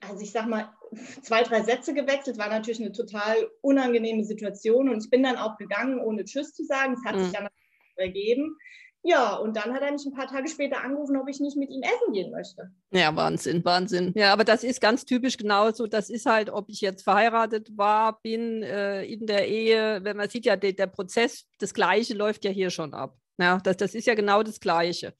also 0.00 0.20
ich 0.20 0.32
sag 0.32 0.46
mal, 0.46 0.72
zwei, 1.22 1.42
drei 1.42 1.62
Sätze 1.62 1.94
gewechselt. 1.94 2.38
War 2.38 2.48
natürlich 2.48 2.80
eine 2.80 2.92
total 2.92 3.36
unangenehme 3.60 4.24
Situation. 4.24 4.88
Und 4.88 5.04
ich 5.04 5.10
bin 5.10 5.22
dann 5.22 5.36
auch 5.36 5.56
gegangen, 5.56 6.00
ohne 6.00 6.24
Tschüss 6.24 6.54
zu 6.54 6.64
sagen. 6.64 6.94
Es 6.94 7.04
hat 7.04 7.16
mhm. 7.16 7.24
sich 7.24 7.32
dann 7.32 7.48
ergeben. 7.96 8.56
Ja, 9.08 9.36
und 9.36 9.56
dann 9.56 9.72
hat 9.72 9.82
er 9.82 9.92
mich 9.92 10.04
ein 10.04 10.14
paar 10.14 10.26
Tage 10.26 10.48
später 10.48 10.82
angerufen, 10.82 11.16
ob 11.16 11.28
ich 11.28 11.38
nicht 11.38 11.56
mit 11.56 11.70
ihm 11.70 11.82
essen 11.82 12.12
gehen 12.12 12.32
möchte. 12.32 12.72
Ja, 12.90 13.14
Wahnsinn, 13.14 13.64
Wahnsinn. 13.64 14.12
Ja, 14.16 14.32
aber 14.32 14.42
das 14.42 14.64
ist 14.64 14.80
ganz 14.80 15.04
typisch 15.04 15.36
genauso. 15.36 15.86
Das 15.86 16.10
ist 16.10 16.26
halt, 16.26 16.50
ob 16.50 16.68
ich 16.68 16.80
jetzt 16.80 17.04
verheiratet 17.04 17.70
war, 17.76 18.20
bin, 18.20 18.64
äh, 18.64 19.04
in 19.04 19.26
der 19.26 19.46
Ehe, 19.46 20.00
wenn 20.02 20.16
man 20.16 20.28
sieht 20.28 20.44
ja, 20.44 20.56
der, 20.56 20.72
der 20.72 20.88
Prozess, 20.88 21.46
das 21.60 21.72
Gleiche 21.72 22.14
läuft 22.14 22.44
ja 22.44 22.50
hier 22.50 22.70
schon 22.70 22.94
ab. 22.94 23.16
Ja, 23.38 23.58
das, 23.58 23.76
das 23.76 23.94
ist 23.94 24.06
ja 24.06 24.14
genau 24.14 24.42
das 24.42 24.60
Gleiche. 24.60 25.14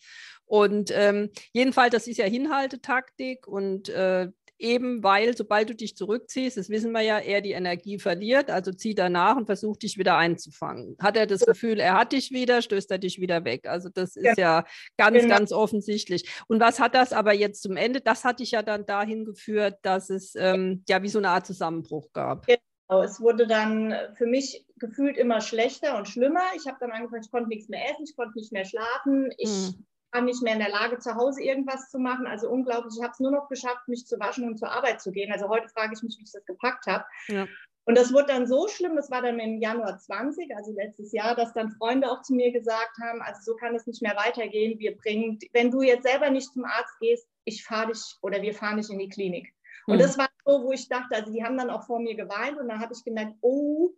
Und 0.47 0.91
ähm, 0.95 1.31
jedenfalls, 1.53 1.93
das 1.93 2.07
ist 2.07 2.19
ja 2.19 2.25
Hinhaltetaktik 2.25 3.47
und 3.47 3.89
äh, 3.89 4.29
eben 4.59 5.03
weil, 5.03 5.37
sobald 5.37 5.69
du 5.69 5.75
dich 5.75 5.97
zurückziehst, 5.97 6.57
das 6.57 6.71
wissen 6.71 6.93
wir 6.93 7.03
ja, 7.03 7.19
er 7.19 7.41
die 7.41 7.53
Energie 7.53 7.99
verliert, 7.99 8.51
also 8.51 8.73
zieht 8.73 8.99
er 8.99 9.09
nach 9.09 9.37
und 9.37 9.47
versucht 9.47 9.83
dich 9.83 9.99
wieder 9.99 10.17
einzufangen. 10.17 10.97
Hat 11.01 11.17
er 11.17 11.27
das 11.27 11.45
Gefühl, 11.45 11.79
er 11.79 11.95
hat 11.95 12.13
dich 12.13 12.31
wieder, 12.31 12.63
stößt 12.63 12.91
er 12.91 12.99
dich 12.99 13.21
wieder 13.21 13.45
weg. 13.45 13.69
Also 13.69 13.89
das 13.89 14.17
ist 14.17 14.39
ja, 14.39 14.61
ja 14.61 14.65
ganz, 14.97 15.21
genau. 15.21 15.37
ganz 15.37 15.53
offensichtlich. 15.53 16.31
Und 16.49 16.61
was 16.61 16.81
hat 16.81 16.95
das 16.95 17.13
aber 17.13 17.33
jetzt 17.35 17.63
zum 17.63 17.77
Ende? 17.77 18.01
Das 18.01 18.25
hat 18.25 18.41
dich 18.41 18.53
ja 18.53 18.63
dann 18.63 18.87
dahin 18.87 19.25
geführt, 19.25 19.79
dass 19.83 20.11
es 20.11 20.35
ähm, 20.37 20.85
ja 20.89 21.03
wie 21.03 21.09
so 21.09 21.19
eine 21.19 21.31
Art 21.31 21.47
Zusammenbruch 21.47 22.13
gab. 22.13 22.47
Genau, 22.47 23.03
es 23.03 23.21
wurde 23.21 23.47
dann 23.47 23.95
für 24.15 24.27
mich 24.27 24.66
gefühlt 24.79 25.17
immer 25.17 25.41
schlechter 25.41 25.97
und 25.97 26.09
schlimmer. 26.09 26.43
Ich 26.57 26.67
habe 26.67 26.77
dann 26.81 26.93
angefangen, 26.93 27.23
ich 27.23 27.31
konnte 27.31 27.49
nichts 27.49 27.69
mehr 27.69 27.91
essen, 27.91 28.05
ich 28.05 28.17
konnte 28.17 28.39
nicht 28.39 28.53
mehr 28.53 28.65
schlafen, 28.65 29.33
ich 29.39 29.51
mhm. 29.51 29.87
war 30.13 30.23
nicht 30.23 30.43
mehr 30.43 30.55
in 30.55 30.59
der 30.59 30.71
Lage, 30.71 30.99
zu 30.99 31.15
Hause 31.15 31.43
irgendwas 31.43 31.91
zu 31.91 31.99
machen. 31.99 32.27
Also 32.27 32.49
unglaublich, 32.49 32.95
ich 32.97 33.03
habe 33.03 33.13
es 33.13 33.21
nur 33.21 33.31
noch 33.31 33.49
geschafft, 33.49 33.89
mich 33.89 34.07
zu 34.07 34.19
waschen 34.19 34.45
und 34.47 34.59
zur 34.59 34.71
Arbeit 34.71 35.01
zu 35.01 35.13
gehen. 35.13 35.33
Also 35.33 35.49
heute 35.49 35.69
frage 35.69 35.95
ich 35.95 36.03
mich, 36.03 36.17
wie 36.19 36.25
ich 36.25 36.33
das 36.33 36.45
gepackt 36.45 36.87
habe. 36.87 37.05
Ja. 37.29 37.47
Und 37.89 37.97
das 37.97 38.13
wurde 38.13 38.27
dann 38.27 38.49
so 38.49 38.67
schlimm, 38.67 38.97
das 38.97 39.13
war 39.13 39.23
dann 39.23 39.39
im 39.39 39.61
Januar 39.61 39.97
20, 39.97 40.55
also 40.57 40.73
letztes 40.73 41.13
Jahr, 41.13 41.37
dass 41.37 41.53
dann 41.53 41.71
Freunde 41.71 42.11
auch 42.11 42.21
zu 42.23 42.35
mir 42.35 42.51
gesagt 42.51 42.99
haben, 43.01 43.23
also 43.23 43.41
so 43.43 43.57
kann 43.57 43.77
es 43.77 43.87
nicht 43.87 44.03
mehr 44.03 44.17
weitergehen. 44.17 44.81
Wir 44.81 44.97
bringen, 44.97 45.39
wenn 45.53 45.71
du 45.71 45.83
jetzt 45.83 46.03
selber 46.03 46.29
nicht 46.31 46.53
zum 46.53 46.65
Arzt 46.65 46.99
gehst, 46.99 47.29
ich 47.45 47.63
fahre 47.65 47.93
dich 47.93 48.17
oder 48.23 48.43
wir 48.43 48.55
fahren 48.55 48.79
dich 48.79 48.91
in 48.91 48.99
die 48.99 49.09
Klinik. 49.09 49.55
Und 49.87 49.97
mhm. 49.97 50.01
das 50.01 50.19
war 50.19 50.29
so, 50.45 50.65
wo 50.65 50.73
ich 50.73 50.89
dachte, 50.89 51.15
also 51.15 51.33
die 51.33 51.45
haben 51.45 51.57
dann 51.57 51.71
auch 51.71 51.87
vor 51.87 52.01
mir 52.01 52.17
geweint 52.17 52.59
und 52.59 52.67
dann 52.67 52.81
habe 52.81 52.93
ich 52.93 53.05
gemerkt, 53.05 53.37
oh, 53.41 53.93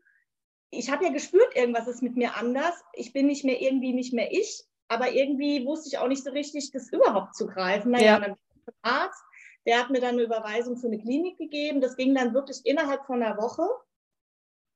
ich 0.71 0.91
habe 0.91 1.05
ja 1.05 1.11
gespürt, 1.11 1.57
irgendwas 1.57 1.89
ist 1.89 2.03
mit 2.03 2.17
mir 2.17 2.37
anders. 2.37 2.75
Ich 2.93 3.13
bin 3.13 3.27
nicht 3.27 3.45
mehr 3.45 3.61
irgendwie 3.61 3.93
nicht 3.93 4.13
mehr 4.13 4.31
ich, 4.33 4.65
aber 4.89 5.13
irgendwie 5.13 5.65
wusste 5.67 5.89
ich 5.89 5.99
auch 5.99 6.09
nicht 6.09 6.25
so 6.25 6.31
richtig, 6.31 6.71
das 6.73 6.93
überhaupt 6.93 7.35
zu 7.35 7.47
greifen. 7.47 7.93
Naja, 7.93 8.05
ja. 8.05 8.21
dann 8.21 8.37
bin 8.65 8.75
Arzt, 8.83 9.23
der 9.67 9.79
hat 9.79 9.91
mir 9.91 10.01
dann 10.01 10.15
eine 10.15 10.23
Überweisung 10.23 10.77
für 10.77 10.87
eine 10.89 10.99
Klinik 10.99 11.39
gegeben. 11.39 11.81
Das 11.81 11.97
ging 11.97 12.15
dann 12.15 12.35
wirklich 12.35 12.61
innerhalb 12.65 13.07
von 13.07 13.23
einer 13.23 13.37
Woche. 13.39 13.67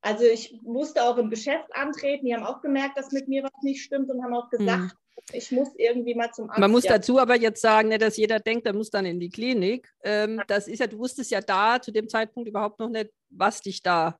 Also 0.01 0.25
ich 0.25 0.59
musste 0.63 1.03
auch 1.03 1.17
im 1.17 1.29
Geschäft 1.29 1.73
antreten. 1.73 2.25
Die 2.25 2.33
haben 2.33 2.43
auch 2.43 2.61
gemerkt, 2.61 2.97
dass 2.97 3.11
mit 3.11 3.27
mir 3.27 3.43
was 3.43 3.51
nicht 3.61 3.83
stimmt 3.83 4.09
und 4.09 4.23
haben 4.23 4.33
auch 4.33 4.49
gesagt, 4.49 4.81
hm. 4.81 4.91
ich 5.31 5.51
muss 5.51 5.69
irgendwie 5.77 6.15
mal 6.15 6.31
zum 6.31 6.49
Arzt. 6.49 6.59
Man 6.59 6.71
muss 6.71 6.83
ja. 6.83 6.93
dazu 6.93 7.19
aber 7.19 7.39
jetzt 7.39 7.61
sagen, 7.61 7.89
nicht, 7.89 8.01
dass 8.01 8.17
jeder 8.17 8.39
denkt, 8.39 8.65
er 8.65 8.73
muss 8.73 8.89
dann 8.89 9.05
in 9.05 9.19
die 9.19 9.29
Klinik. 9.29 9.93
Ähm, 10.03 10.41
das 10.47 10.67
ist 10.67 10.79
ja, 10.79 10.87
du 10.87 10.97
wusstest 10.97 11.31
ja 11.31 11.39
da 11.39 11.79
zu 11.79 11.91
dem 11.91 12.09
Zeitpunkt 12.09 12.49
überhaupt 12.49 12.79
noch 12.79 12.89
nicht, 12.89 13.11
was 13.29 13.61
dich 13.61 13.81
da 13.81 14.17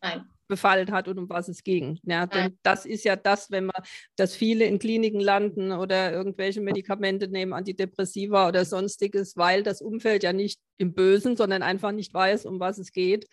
Nein 0.00 0.28
befallen 0.48 0.90
hat 0.90 1.06
und 1.08 1.18
um 1.18 1.28
was 1.28 1.48
es 1.48 1.62
ging. 1.62 2.00
Ja, 2.02 2.26
denn 2.26 2.58
das 2.62 2.84
ist 2.84 3.04
ja 3.04 3.16
das, 3.16 3.50
wenn 3.50 3.66
man, 3.66 3.82
dass 4.16 4.34
viele 4.34 4.64
in 4.64 4.78
Kliniken 4.78 5.20
landen 5.20 5.72
oder 5.72 6.12
irgendwelche 6.12 6.60
Medikamente 6.60 7.28
nehmen, 7.28 7.52
Antidepressiva 7.52 8.48
oder 8.48 8.64
sonstiges, 8.64 9.36
weil 9.36 9.62
das 9.62 9.80
Umfeld 9.80 10.22
ja 10.22 10.32
nicht 10.32 10.60
im 10.78 10.94
Bösen, 10.94 11.36
sondern 11.36 11.62
einfach 11.62 11.92
nicht 11.92 12.12
weiß, 12.12 12.46
um 12.46 12.58
was 12.58 12.78
es 12.78 12.92
geht 12.92 13.28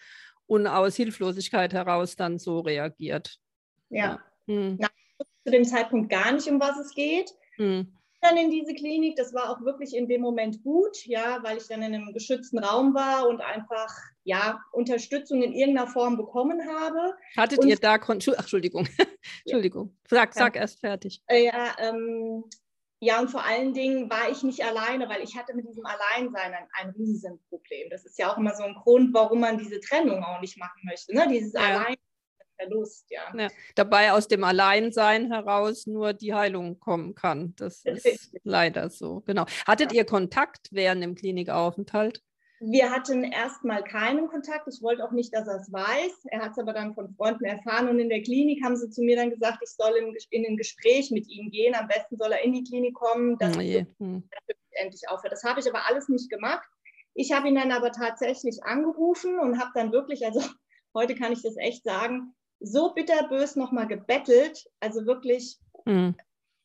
und 0.46 0.68
aus 0.68 0.96
Hilflosigkeit 0.96 1.74
heraus 1.74 2.16
dann 2.16 2.38
so 2.38 2.60
reagiert. 2.60 3.38
Ja. 3.90 4.20
ja. 4.48 4.54
Hm. 4.54 4.78
Na, 4.80 4.90
zu 5.44 5.52
dem 5.52 5.66
Zeitpunkt 5.66 6.10
gar 6.10 6.32
nicht, 6.32 6.48
um 6.48 6.60
was 6.60 6.78
es 6.78 6.94
geht. 6.94 7.32
Hm 7.56 7.96
dann 8.26 8.38
in 8.38 8.52
diese 8.52 8.74
Klinik. 8.74 9.16
Das 9.16 9.34
war 9.34 9.50
auch 9.50 9.62
wirklich 9.62 9.96
in 9.96 10.08
dem 10.08 10.22
Moment 10.22 10.64
gut, 10.64 11.06
ja, 11.06 11.40
weil 11.44 11.58
ich 11.58 11.68
dann 11.68 11.82
in 11.82 11.94
einem 11.94 12.14
geschützten 12.14 12.60
Raum 12.60 12.94
war 12.94 13.28
und 13.28 13.42
einfach 13.42 13.94
ja 14.24 14.60
Unterstützung 14.72 15.42
in 15.42 15.54
irgendeiner 15.54 15.88
Form 15.88 16.18
bekommen 16.18 16.62
habe. 16.68 17.16
Hattet 17.38 17.60
und, 17.60 17.68
ihr 17.68 17.78
da 17.78 17.98
Ach, 17.98 18.10
Entschuldigung, 18.10 18.88
Entschuldigung, 19.46 19.96
sag, 20.10 20.34
sag 20.34 20.56
erst 20.56 20.80
fertig. 20.80 21.22
Äh, 21.28 21.46
ja, 21.46 21.76
ähm, 21.80 22.44
ja, 23.00 23.20
und 23.20 23.30
vor 23.30 23.44
allen 23.44 23.74
Dingen 23.74 24.10
war 24.10 24.32
ich 24.32 24.42
nicht 24.44 24.64
alleine, 24.64 25.08
weil 25.10 25.22
ich 25.22 25.38
hatte 25.38 25.54
mit 25.54 25.68
diesem 25.68 25.86
Alleinsein 25.86 26.54
ein, 26.54 26.68
ein 26.80 26.90
Riesenproblem. 26.92 27.90
Das 27.90 28.06
ist 28.06 28.18
ja 28.18 28.32
auch 28.32 28.38
immer 28.38 28.56
so 28.56 28.64
ein 28.64 28.74
Grund, 28.74 29.14
warum 29.14 29.42
man 29.42 29.58
diese 29.58 29.80
Trennung 29.80 30.24
auch 30.24 30.42
nicht 30.42 30.58
machen 30.58 30.82
möchte. 30.84 31.14
Ne? 31.14 31.28
Dieses 31.30 31.54
ja. 31.54 31.62
Allein 31.62 31.96
Verlust, 32.56 33.06
ja. 33.10 33.22
ja. 33.38 33.48
Dabei 33.76 34.12
aus 34.14 34.28
dem 34.28 34.44
Alleinsein 34.44 35.32
heraus 35.32 35.88
nur 35.88 36.14
die 36.14 36.34
Heilung 36.34 36.80
kommen 36.80 37.16
kann. 37.16 37.54
Das 37.58 37.84
ist 37.86 38.32
leider 38.44 38.90
so, 38.90 39.22
genau. 39.22 39.46
Hattet 39.68 39.92
ja. 39.92 40.00
ihr 40.00 40.06
Kontakt 40.06 40.70
während 40.72 41.04
dem 41.04 41.16
Klinikaufenthalt? 41.16 42.22
Wir 42.62 42.90
hatten 42.90 43.24
erstmal 43.26 43.84
keinen 43.84 44.28
Kontakt. 44.28 44.68
Ich 44.68 44.82
wollte 44.82 45.04
auch 45.04 45.12
nicht, 45.12 45.34
dass 45.34 45.48
er 45.48 45.58
es 45.58 45.72
weiß. 45.72 46.26
Er 46.32 46.42
hat 46.42 46.52
es 46.52 46.58
aber 46.58 46.74
dann 46.74 46.94
von 46.94 47.14
Freunden 47.16 47.44
erfahren. 47.44 47.90
Und 47.90 48.00
in 48.00 48.10
der 48.10 48.24
Klinik 48.24 48.64
haben 48.64 48.78
sie 48.78 48.90
zu 48.90 49.02
mir 49.04 49.18
dann 49.18 49.30
gesagt, 49.30 49.60
ich 49.62 49.72
soll 49.72 49.96
in, 49.98 50.16
in 50.30 50.46
ein 50.46 50.58
Gespräch 50.58 51.12
mit 51.12 51.28
ihm 51.28 51.52
gehen. 51.52 51.76
Am 51.76 51.88
besten 51.88 52.18
soll 52.18 52.32
er 52.32 52.44
in 52.44 52.54
die 52.54 52.64
Klinik 52.64 52.96
kommen, 52.96 53.38
dass 53.38 53.58
oh 53.58 53.60
es 53.60 53.86
hm. 54.00 54.24
endlich 54.72 55.10
aufhört. 55.10 55.34
Das 55.34 55.44
habe 55.44 55.60
ich 55.60 55.68
aber 55.68 55.86
alles 55.86 56.08
nicht 56.08 56.30
gemacht. 56.30 56.68
Ich 57.14 57.34
habe 57.34 57.48
ihn 57.48 57.56
dann 57.56 57.72
aber 57.72 57.92
tatsächlich 57.92 58.64
angerufen 58.64 59.38
und 59.40 59.60
habe 59.60 59.72
dann 59.74 59.92
wirklich, 59.92 60.26
also 60.26 60.42
heute 60.94 61.16
kann 61.16 61.34
ich 61.34 61.42
das 61.44 61.58
echt 61.58 61.84
sagen, 61.84 62.34
so 62.66 62.94
bitterbös 62.94 63.56
nochmal 63.56 63.88
gebettelt, 63.88 64.70
also 64.80 65.06
wirklich 65.06 65.58
mhm. 65.86 66.16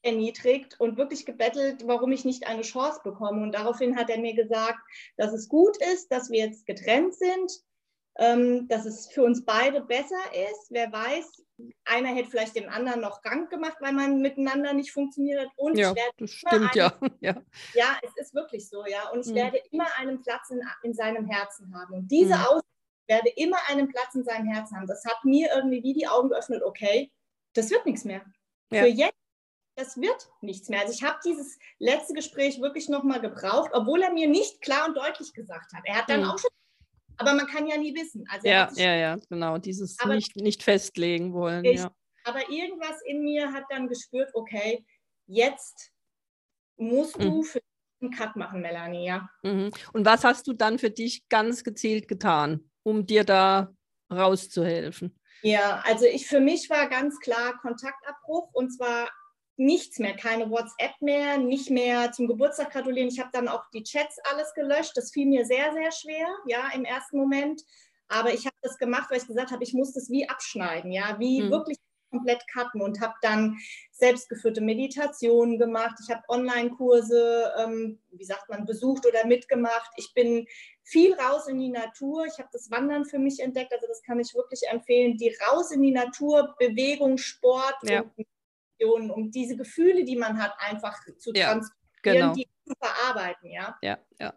erniedrigt 0.02 0.78
und 0.80 0.97
wirklich 0.97 1.26
gebettelt, 1.26 1.87
warum 1.87 2.12
ich 2.12 2.25
nicht 2.25 2.47
eine 2.47 2.62
Chance 2.62 3.00
bekomme. 3.04 3.42
Und 3.42 3.52
daraufhin 3.52 3.97
hat 3.97 4.11
er 4.11 4.19
mir 4.19 4.35
gesagt, 4.35 4.78
dass 5.16 5.33
es 5.33 5.49
gut 5.49 5.76
ist, 5.92 6.11
dass 6.11 6.30
wir 6.30 6.40
jetzt 6.47 6.66
getrennt 6.66 7.14
sind, 7.14 7.52
ähm, 8.19 8.69
dass 8.69 8.87
es 8.87 9.09
für 9.09 9.23
uns 9.23 9.45
beide 9.45 9.83
besser 9.83 10.21
ist. 10.33 10.69
Wer 10.71 10.92
weiß, 10.92 11.45
einer 11.85 12.09
hätte 12.09 12.30
vielleicht 12.30 12.57
den 12.57 12.69
anderen 12.69 13.00
noch 13.00 13.23
krank 13.23 13.50
gemacht, 13.50 13.76
weil 13.80 13.92
man 13.92 14.21
miteinander 14.21 14.73
nicht 14.73 14.92
funktioniert 14.92 15.40
hat. 15.40 15.52
Und 15.57 15.78
ja, 15.78 15.95
das 16.19 16.30
stimmt, 16.30 16.75
ja. 16.75 16.92
ja. 17.21 17.42
Ja, 17.75 17.99
es 18.02 18.11
ist 18.16 18.35
wirklich 18.35 18.69
so, 18.69 18.85
ja. 18.87 19.11
Und 19.11 19.26
ich 19.26 19.33
mhm. 19.33 19.37
werde 19.37 19.61
immer 19.71 19.87
einen 19.99 20.23
Platz 20.23 20.50
in, 20.50 20.61
in 20.83 20.95
seinem 20.95 21.26
Herzen 21.26 21.75
haben. 21.75 21.95
Und 21.95 22.09
diese 22.11 22.37
mhm. 22.37 22.45
Werde 23.11 23.29
immer 23.31 23.59
einen 23.69 23.88
Platz 23.88 24.14
in 24.14 24.23
seinem 24.23 24.47
Herzen 24.47 24.76
haben. 24.76 24.87
Das 24.87 25.05
hat 25.05 25.25
mir 25.25 25.50
irgendwie 25.52 25.83
wie 25.83 25.95
die 25.95 26.07
Augen 26.07 26.29
geöffnet, 26.29 26.62
okay, 26.62 27.11
das 27.55 27.69
wird 27.69 27.85
nichts 27.85 28.05
mehr. 28.05 28.25
Ja. 28.71 28.83
Für 28.83 28.88
jetzt, 28.88 29.19
das 29.75 30.00
wird 30.00 30.31
nichts 30.40 30.69
mehr. 30.69 30.81
Also 30.81 30.93
ich 30.93 31.02
habe 31.02 31.19
dieses 31.25 31.59
letzte 31.81 32.14
Gespräch 32.14 32.61
wirklich 32.61 32.88
nochmal 32.88 33.21
gebraucht, 33.21 33.73
obwohl 33.75 34.00
er 34.02 34.12
mir 34.12 34.29
nicht 34.29 34.61
klar 34.61 34.87
und 34.87 34.97
deutlich 34.97 35.33
gesagt 35.33 35.73
hat. 35.73 35.83
Er 35.87 35.97
hat 35.97 36.09
dann 36.09 36.21
mhm. 36.21 36.31
auch 36.31 36.38
schon, 36.38 36.50
aber 37.17 37.35
man 37.35 37.49
kann 37.49 37.67
ja 37.67 37.76
nie 37.76 37.95
wissen. 37.97 38.25
Also 38.31 38.47
ja, 38.47 38.71
ja, 38.76 38.95
ja, 38.95 39.17
genau, 39.29 39.59
dieses 39.59 39.99
aber, 39.99 40.14
nicht, 40.14 40.37
nicht 40.37 40.62
festlegen 40.62 41.33
wollen. 41.33 41.64
Ich, 41.64 41.81
ja. 41.81 41.90
Aber 42.23 42.49
irgendwas 42.49 43.02
in 43.07 43.25
mir 43.25 43.52
hat 43.52 43.64
dann 43.71 43.88
gespürt, 43.88 44.31
okay, 44.35 44.87
jetzt 45.26 45.90
musst 46.76 47.21
du 47.21 47.38
mhm. 47.38 47.43
für 47.43 47.61
einen 48.00 48.12
Cut 48.12 48.37
machen, 48.37 48.61
Melanie, 48.61 49.07
ja. 49.07 49.29
Mhm. 49.43 49.73
Und 49.93 50.07
was 50.07 50.23
hast 50.23 50.47
du 50.47 50.52
dann 50.52 50.79
für 50.79 50.90
dich 50.90 51.29
ganz 51.29 51.64
gezielt 51.64 52.07
getan? 52.07 52.69
Um 52.82 53.06
dir 53.06 53.25
da 53.25 53.72
rauszuhelfen? 54.10 55.14
Ja, 55.42 55.82
also 55.84 56.04
ich 56.04 56.26
für 56.26 56.40
mich 56.40 56.68
war 56.68 56.88
ganz 56.88 57.18
klar 57.20 57.58
Kontaktabbruch 57.60 58.50
und 58.52 58.70
zwar 58.70 59.08
nichts 59.56 59.99
mehr, 59.99 60.16
keine 60.16 60.50
WhatsApp 60.50 61.00
mehr, 61.00 61.38
nicht 61.38 61.70
mehr 61.70 62.12
zum 62.12 62.26
Geburtstag 62.26 62.72
gratulieren. 62.72 63.08
Ich 63.08 63.20
habe 63.20 63.30
dann 63.32 63.49
auch 63.49 63.64
die 63.75 63.82
Chats 63.82 64.16
alles 64.30 64.52
gelöscht. 64.54 64.92
Das 64.94 65.12
fiel 65.12 65.26
mir 65.26 65.44
sehr, 65.44 65.72
sehr 65.72 65.92
schwer, 65.92 66.26
ja, 66.46 66.70
im 66.75 66.84
ersten 66.84 67.18
Moment. 67.18 67.62
Aber 68.08 68.32
ich 68.32 68.46
habe 68.46 68.56
das 68.62 68.78
gemacht, 68.78 69.10
weil 69.10 69.18
ich 69.18 69.26
gesagt 69.26 69.52
habe, 69.52 69.62
ich 69.62 69.75
muss 69.75 69.92
das 69.92 70.10
wie 70.10 70.28
abschneiden, 70.28 70.92
ja, 70.92 71.16
wie 71.18 71.42
hm. 71.42 71.50
wirklich 71.50 71.76
komplett 72.10 72.42
cutten 72.52 72.80
und 72.80 73.00
habe 73.00 73.14
dann 73.22 73.56
selbstgeführte 73.92 74.60
Meditationen 74.60 75.58
gemacht. 75.58 75.96
Ich 76.02 76.12
habe 76.12 76.22
Online-Kurse, 76.28 77.52
ähm, 77.58 78.00
wie 78.10 78.25
sagt 78.25 78.49
man, 78.49 78.66
besucht 78.66 79.06
oder 79.06 79.26
mitgemacht. 79.26 79.90
Ich 79.96 80.12
bin 80.14 80.46
viel 80.90 81.14
raus 81.14 81.47
in 81.47 81.59
die 81.59 81.68
Natur. 81.68 82.26
Ich 82.26 82.38
habe 82.38 82.49
das 82.52 82.70
Wandern 82.70 83.04
für 83.04 83.18
mich 83.18 83.40
entdeckt, 83.40 83.73
also 83.73 83.87
das 83.87 84.02
kann 84.02 84.18
ich 84.18 84.35
wirklich 84.35 84.62
empfehlen. 84.68 85.16
Die 85.16 85.35
raus 85.47 85.70
in 85.70 85.82
die 85.82 85.92
Natur, 85.92 86.54
Bewegung, 86.59 87.16
Sport, 87.16 87.76
ja. 87.85 88.04
und, 88.80 89.11
um 89.11 89.30
diese 89.30 89.56
Gefühle, 89.56 90.04
die 90.04 90.16
man 90.16 90.42
hat, 90.42 90.52
einfach 90.59 90.99
zu 91.18 91.32
ja, 91.32 91.52
transportieren, 91.52 91.75
genau. 92.02 92.35
die 92.35 92.49
zu 92.66 92.75
verarbeiten. 92.78 93.50
Ja, 93.50 93.78
ja, 93.82 93.99
ja. 94.18 94.35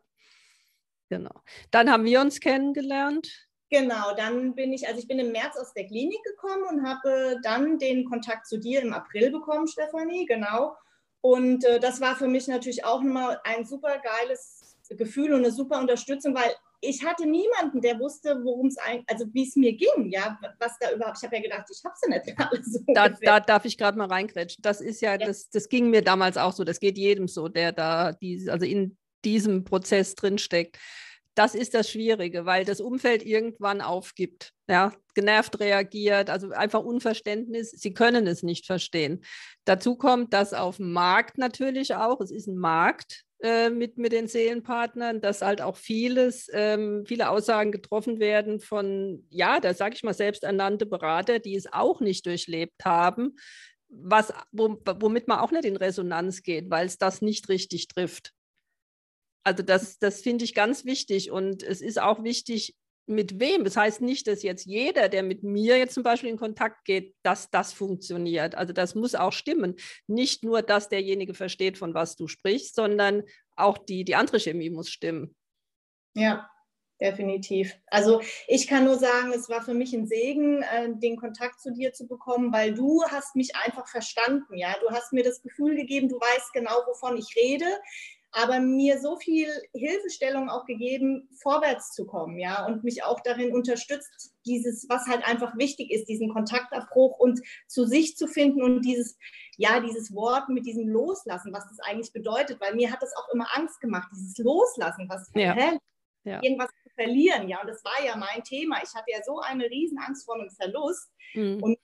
Genau. 1.10 1.41
Dann 1.72 1.91
haben 1.91 2.05
wir 2.05 2.22
uns 2.22 2.39
kennengelernt. 2.39 3.48
Genau, 3.69 4.13
dann 4.15 4.53
bin 4.53 4.72
ich, 4.72 4.88
also 4.88 5.00
ich 5.00 5.07
bin 5.07 5.17
im 5.17 5.31
März 5.31 5.57
aus 5.57 5.74
der 5.74 5.88
Klinik 5.88 6.24
gekommen 6.24 6.63
und 6.69 6.88
habe 6.88 7.39
dann 7.41 7.79
den 7.79 8.05
Kontakt 8.05 8.45
zu 8.45 8.60
dir 8.60 8.81
im 8.81 8.93
April 8.93 9.31
bekommen, 9.31 9.67
Stefanie, 9.67 10.27
genau. 10.27 10.75
Und 11.22 11.65
äh, 11.65 11.79
das 11.79 12.00
war 12.00 12.15
für 12.15 12.27
mich 12.27 12.48
natürlich 12.48 12.86
auch 12.86 13.01
nochmal 13.01 13.39
ein 13.43 13.65
super 13.65 13.98
geiles 13.98 14.62
Gefühl 14.89 15.33
und 15.33 15.43
eine 15.43 15.51
super 15.51 15.79
Unterstützung, 15.79 16.35
weil 16.35 16.51
ich 16.81 17.03
hatte 17.05 17.25
niemanden, 17.25 17.81
der 17.81 17.97
wusste, 17.99 18.41
worum 18.43 18.67
es 18.67 18.77
eigentlich, 18.77 19.09
also 19.09 19.25
wie 19.33 19.47
es 19.47 19.55
mir 19.55 19.73
ging, 19.73 20.09
ja, 20.09 20.37
was 20.59 20.77
da 20.79 20.91
überhaupt, 20.91 21.17
ich 21.17 21.23
habe 21.23 21.37
ja 21.37 21.41
gedacht, 21.41 21.65
ich 21.71 21.83
habe 21.83 21.95
es 21.95 22.01
ja 22.01 22.49
nicht 22.49 22.65
so. 22.65 22.79
Da, 22.93 23.09
da, 23.09 23.39
darf 23.39 23.65
ich 23.65 23.77
gerade 23.77 23.97
mal 23.97 24.07
reingrätschen. 24.07 24.61
Das 24.61 24.81
ist 24.81 25.01
ja, 25.01 25.13
ja, 25.13 25.17
Das, 25.17 25.49
das 25.49 25.69
ging 25.69 25.89
mir 25.89 26.01
damals 26.01 26.37
auch 26.37 26.51
so, 26.51 26.63
das 26.63 26.79
geht 26.79 26.97
jedem 26.97 27.27
so, 27.27 27.47
der 27.47 27.71
da, 27.71 28.11
die, 28.11 28.49
also 28.49 28.65
in 28.65 28.97
diesem 29.23 29.63
Prozess 29.63 30.15
drinsteckt 30.15 30.77
das 31.35 31.55
ist 31.55 31.73
das 31.73 31.89
Schwierige, 31.89 32.45
weil 32.45 32.65
das 32.65 32.79
Umfeld 32.79 33.25
irgendwann 33.25 33.81
aufgibt, 33.81 34.51
ja, 34.67 34.93
genervt 35.15 35.59
reagiert, 35.59 36.29
also 36.29 36.51
einfach 36.51 36.83
Unverständnis, 36.83 37.71
sie 37.71 37.93
können 37.93 38.27
es 38.27 38.43
nicht 38.43 38.65
verstehen. 38.65 39.23
Dazu 39.65 39.95
kommt, 39.95 40.33
dass 40.33 40.53
auf 40.53 40.77
dem 40.77 40.91
Markt 40.91 41.37
natürlich 41.37 41.95
auch, 41.95 42.21
es 42.21 42.31
ist 42.31 42.47
ein 42.47 42.57
Markt 42.57 43.23
äh, 43.43 43.69
mit, 43.69 43.97
mit 43.97 44.11
den 44.11 44.27
Seelenpartnern, 44.27 45.21
dass 45.21 45.41
halt 45.41 45.61
auch 45.61 45.75
vieles, 45.75 46.49
ähm, 46.53 47.03
viele 47.05 47.29
Aussagen 47.29 47.71
getroffen 47.71 48.19
werden 48.19 48.59
von, 48.59 49.25
ja, 49.29 49.59
da 49.59 49.73
sage 49.73 49.95
ich 49.95 50.03
mal, 50.03 50.13
selbsternannte 50.13 50.85
Berater, 50.85 51.39
die 51.39 51.55
es 51.55 51.71
auch 51.71 51.99
nicht 51.99 52.25
durchlebt 52.25 52.85
haben, 52.85 53.35
was, 53.89 54.33
womit 54.51 55.27
man 55.27 55.39
auch 55.39 55.51
nicht 55.51 55.65
in 55.65 55.77
Resonanz 55.77 56.41
geht, 56.41 56.69
weil 56.69 56.85
es 56.85 56.97
das 56.97 57.21
nicht 57.21 57.49
richtig 57.49 57.87
trifft. 57.87 58.33
Also 59.43 59.63
das, 59.63 60.00
das 60.00 60.21
finde 60.21 60.45
ich 60.45 60.53
ganz 60.53 60.85
wichtig 60.85 61.31
und 61.31 61.63
es 61.63 61.81
ist 61.81 62.01
auch 62.01 62.23
wichtig, 62.23 62.75
mit 63.05 63.39
wem. 63.39 63.63
Das 63.63 63.75
heißt 63.75 64.01
nicht, 64.01 64.27
dass 64.27 64.43
jetzt 64.43 64.65
jeder, 64.65 65.09
der 65.09 65.23
mit 65.23 65.43
mir 65.43 65.77
jetzt 65.77 65.93
zum 65.93 66.03
Beispiel 66.03 66.29
in 66.29 66.38
Kontakt 66.38 66.85
geht, 66.85 67.15
dass 67.23 67.50
das 67.50 67.73
funktioniert. 67.73 68.55
Also 68.55 68.73
das 68.73 68.95
muss 68.95 69.15
auch 69.15 69.33
stimmen. 69.33 69.75
Nicht 70.07 70.43
nur, 70.43 70.62
dass 70.62 70.89
derjenige 70.89 71.33
versteht, 71.33 71.77
von 71.77 71.93
was 71.93 72.15
du 72.15 72.27
sprichst, 72.27 72.75
sondern 72.75 73.23
auch 73.55 73.77
die, 73.77 74.05
die 74.05 74.15
andere 74.15 74.39
Chemie 74.39 74.69
muss 74.69 74.89
stimmen. 74.89 75.35
Ja, 76.15 76.50
definitiv. 77.01 77.75
Also 77.88 78.21
ich 78.47 78.67
kann 78.67 78.85
nur 78.85 78.97
sagen, 78.97 79.33
es 79.33 79.50
war 79.50 79.62
für 79.62 79.73
mich 79.73 79.93
ein 79.93 80.07
Segen, 80.07 80.62
äh, 80.62 80.89
den 80.95 81.17
Kontakt 81.17 81.59
zu 81.59 81.73
dir 81.73 81.91
zu 81.91 82.07
bekommen, 82.07 82.53
weil 82.53 82.73
du 82.73 83.03
hast 83.09 83.35
mich 83.35 83.55
einfach 83.55 83.88
verstanden. 83.88 84.55
Ja, 84.55 84.75
du 84.79 84.89
hast 84.91 85.12
mir 85.12 85.23
das 85.23 85.41
Gefühl 85.41 85.75
gegeben, 85.75 86.07
du 86.07 86.15
weißt 86.15 86.53
genau, 86.53 86.83
wovon 86.88 87.17
ich 87.17 87.35
rede 87.35 87.65
aber 88.33 88.59
mir 88.59 88.99
so 88.99 89.15
viel 89.17 89.47
Hilfestellung 89.73 90.49
auch 90.49 90.65
gegeben, 90.65 91.29
vorwärts 91.41 91.93
zu 91.93 92.05
kommen, 92.05 92.39
ja, 92.39 92.65
und 92.65 92.83
mich 92.83 93.03
auch 93.03 93.19
darin 93.21 93.53
unterstützt, 93.53 94.33
dieses, 94.45 94.87
was 94.89 95.05
halt 95.05 95.25
einfach 95.25 95.55
wichtig 95.57 95.91
ist, 95.91 96.09
diesen 96.09 96.33
Kontaktabbruch 96.33 97.19
und 97.19 97.39
zu 97.67 97.85
sich 97.85 98.17
zu 98.17 98.27
finden 98.27 98.63
und 98.63 98.81
dieses, 98.81 99.17
ja, 99.57 99.79
dieses 99.79 100.13
Wort 100.15 100.49
mit 100.49 100.65
diesem 100.65 100.87
Loslassen, 100.87 101.53
was 101.53 101.67
das 101.69 101.79
eigentlich 101.79 102.11
bedeutet, 102.11 102.59
weil 102.59 102.73
mir 102.73 102.91
hat 102.91 103.03
das 103.03 103.15
auch 103.15 103.31
immer 103.33 103.47
Angst 103.55 103.79
gemacht, 103.79 104.09
dieses 104.11 104.37
Loslassen, 104.39 105.07
was, 105.07 105.31
ja. 105.35 105.53
Hä? 105.53 105.77
Ja. 106.25 106.41
irgendwas 106.41 106.69
zu 106.81 106.89
verlieren, 106.95 107.49
ja, 107.49 107.59
und 107.59 107.67
das 107.67 107.83
war 107.83 108.03
ja 108.05 108.15
mein 108.15 108.43
Thema. 108.45 108.77
Ich 108.81 108.93
hatte 108.95 109.11
ja 109.11 109.21
so 109.25 109.39
eine 109.39 109.65
Riesenangst 109.65 110.25
vor 110.25 110.35
einem 110.35 110.49
Verlust 110.51 111.11
mhm. 111.33 111.61
und 111.61 111.77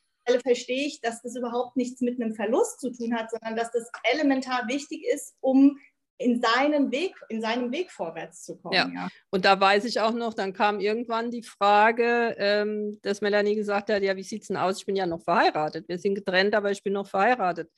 verstehe 0.44 0.86
ich, 0.86 1.02
dass 1.02 1.22
das 1.22 1.36
überhaupt 1.36 1.76
nichts 1.76 2.02
mit 2.02 2.22
einem 2.22 2.34
Verlust 2.34 2.80
zu 2.80 2.92
tun 2.92 3.16
hat, 3.16 3.32
sondern 3.32 3.56
dass 3.56 3.72
das 3.72 3.90
elementar 4.04 4.68
wichtig 4.68 5.04
ist, 5.12 5.36
um 5.42 5.78
in 6.20 6.42
seinen 6.42 6.92
Weg, 6.92 7.16
in 7.30 7.42
seinem 7.42 7.72
Weg 7.72 7.92
vorwärts 7.92 8.44
zu 8.44 8.58
kommen. 8.58 8.76
Ja. 8.76 8.90
ja. 8.94 9.08
Und 9.32 9.46
da 9.46 9.60
weiß 9.60 9.86
ich 9.86 10.02
auch 10.02 10.12
noch, 10.12 10.34
dann 10.34 10.54
kam 10.54 10.82
irgendwann 10.82 11.32
die 11.32 11.44
Frage, 11.44 12.36
ähm, 12.38 13.00
dass 13.02 13.22
Melanie 13.22 13.56
gesagt 13.56 13.90
hat, 13.90 14.04
ja, 14.04 14.16
wie 14.18 14.24
sieht 14.24 14.42
es 14.42 14.50
denn 14.50 14.58
aus? 14.58 14.80
Ich 14.80 14.86
bin 14.86 14.98
ja 14.98 15.08
noch 15.08 15.24
verheiratet. 15.24 15.88
Wir 15.88 15.98
sind 15.98 16.16
getrennt, 16.16 16.54
aber 16.56 16.72
ich 16.72 16.84
bin 16.84 16.94
noch 16.94 17.08
verheiratet. 17.08 17.72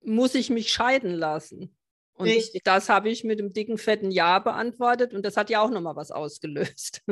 Muss 0.00 0.36
ich 0.36 0.48
mich 0.48 0.72
scheiden 0.72 1.12
lassen? 1.12 1.76
Und 2.14 2.28
Richtig. 2.28 2.62
das 2.62 2.88
habe 2.88 3.10
ich 3.10 3.24
mit 3.24 3.40
dem 3.40 3.52
dicken, 3.52 3.78
fetten 3.78 4.12
Ja 4.12 4.38
beantwortet 4.38 5.12
und 5.12 5.26
das 5.26 5.36
hat 5.36 5.50
ja 5.50 5.60
auch 5.60 5.70
nochmal 5.70 5.96
was 5.96 6.12
ausgelöst. 6.12 7.02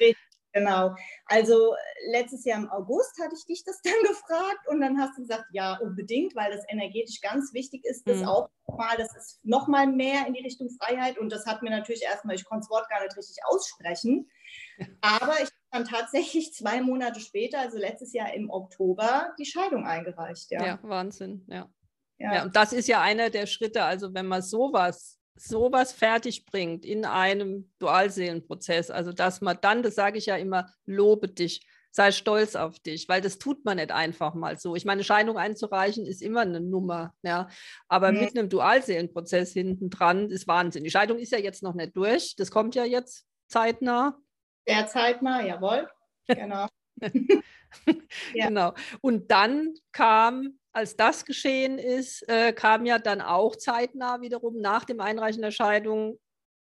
Richtig. 0.00 0.16
Genau. 0.58 0.94
Also 1.26 1.74
letztes 2.10 2.44
Jahr 2.44 2.58
im 2.58 2.70
August 2.70 3.18
hatte 3.20 3.34
ich 3.36 3.46
dich 3.46 3.64
das 3.64 3.80
dann 3.84 4.02
gefragt 4.02 4.66
und 4.68 4.80
dann 4.80 4.98
hast 4.98 5.16
du 5.16 5.22
gesagt, 5.22 5.46
ja, 5.52 5.78
unbedingt, 5.78 6.34
weil 6.34 6.52
das 6.52 6.64
energetisch 6.68 7.20
ganz 7.20 7.52
wichtig 7.52 7.84
ist, 7.84 8.08
das 8.08 8.18
mhm. 8.18 8.28
auch 8.28 8.48
mal, 8.66 8.96
das 8.96 9.14
ist 9.16 9.44
nochmal 9.44 9.86
mehr 9.86 10.26
in 10.26 10.34
die 10.34 10.42
Richtung 10.42 10.68
Freiheit 10.70 11.18
und 11.18 11.30
das 11.30 11.46
hat 11.46 11.62
mir 11.62 11.70
natürlich 11.70 12.02
erstmal, 12.02 12.36
ich 12.36 12.44
konnte 12.44 12.62
das 12.64 12.70
Wort 12.70 12.88
gar 12.90 13.02
nicht 13.02 13.16
richtig 13.16 13.38
aussprechen, 13.46 14.30
aber 15.00 15.34
ich 15.34 15.48
habe 15.48 15.52
dann 15.70 15.84
tatsächlich 15.84 16.52
zwei 16.54 16.80
Monate 16.80 17.20
später, 17.20 17.60
also 17.60 17.78
letztes 17.78 18.12
Jahr 18.12 18.32
im 18.34 18.50
Oktober, 18.50 19.32
die 19.38 19.46
Scheidung 19.46 19.86
eingereicht. 19.86 20.50
Ja, 20.50 20.64
ja 20.64 20.78
Wahnsinn, 20.82 21.44
ja. 21.48 21.70
ja. 22.18 22.34
Ja, 22.34 22.42
und 22.44 22.56
das 22.56 22.72
ist 22.72 22.88
ja 22.88 23.00
einer 23.00 23.30
der 23.30 23.46
Schritte, 23.46 23.84
also 23.84 24.12
wenn 24.14 24.26
man 24.26 24.42
sowas 24.42 25.17
sowas 25.38 25.92
fertig 25.92 26.44
bringt 26.46 26.84
in 26.84 27.04
einem 27.04 27.70
Dualseelenprozess, 27.78 28.90
also 28.90 29.12
dass 29.12 29.40
man 29.40 29.58
dann, 29.60 29.82
das 29.82 29.94
sage 29.94 30.18
ich 30.18 30.26
ja 30.26 30.36
immer, 30.36 30.72
lobe 30.86 31.28
dich, 31.28 31.66
sei 31.90 32.12
stolz 32.12 32.54
auf 32.54 32.78
dich, 32.78 33.08
weil 33.08 33.20
das 33.20 33.38
tut 33.38 33.64
man 33.64 33.76
nicht 33.76 33.90
einfach 33.90 34.34
mal 34.34 34.58
so. 34.58 34.76
Ich 34.76 34.84
meine, 34.84 35.04
Scheidung 35.04 35.38
einzureichen 35.38 36.06
ist 36.06 36.22
immer 36.22 36.42
eine 36.42 36.60
Nummer, 36.60 37.14
ja, 37.22 37.48
aber 37.88 38.12
mhm. 38.12 38.20
mit 38.20 38.38
einem 38.38 38.48
Dualseelenprozess 38.48 39.52
hinten 39.52 39.90
dran 39.90 40.30
ist 40.30 40.46
Wahnsinn. 40.46 40.84
Die 40.84 40.90
Scheidung 40.90 41.18
ist 41.18 41.32
ja 41.32 41.38
jetzt 41.38 41.62
noch 41.62 41.74
nicht 41.74 41.96
durch, 41.96 42.36
das 42.36 42.50
kommt 42.50 42.74
ja 42.74 42.84
jetzt 42.84 43.26
zeitnah. 43.48 44.18
Sehr 44.66 44.86
zeitnah, 44.86 45.44
jawohl, 45.44 45.88
genau. 46.26 46.66
ja. 48.34 48.48
Genau. 48.48 48.74
Und 49.00 49.30
dann 49.30 49.74
kam 49.92 50.58
als 50.78 50.94
das 50.94 51.24
geschehen 51.24 51.76
ist, 51.76 52.22
äh, 52.28 52.52
kam 52.52 52.86
ja 52.86 53.00
dann 53.00 53.20
auch 53.20 53.56
zeitnah 53.56 54.20
wiederum 54.20 54.60
nach 54.60 54.84
dem 54.84 55.00
Einreichen 55.00 55.42
der 55.42 55.50
Scheidung 55.50 56.20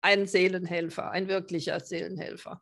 ein 0.01 0.27
Seelenhelfer, 0.27 1.11
ein 1.11 1.27
wirklicher 1.27 1.81
Seelenhelfer. 1.81 2.61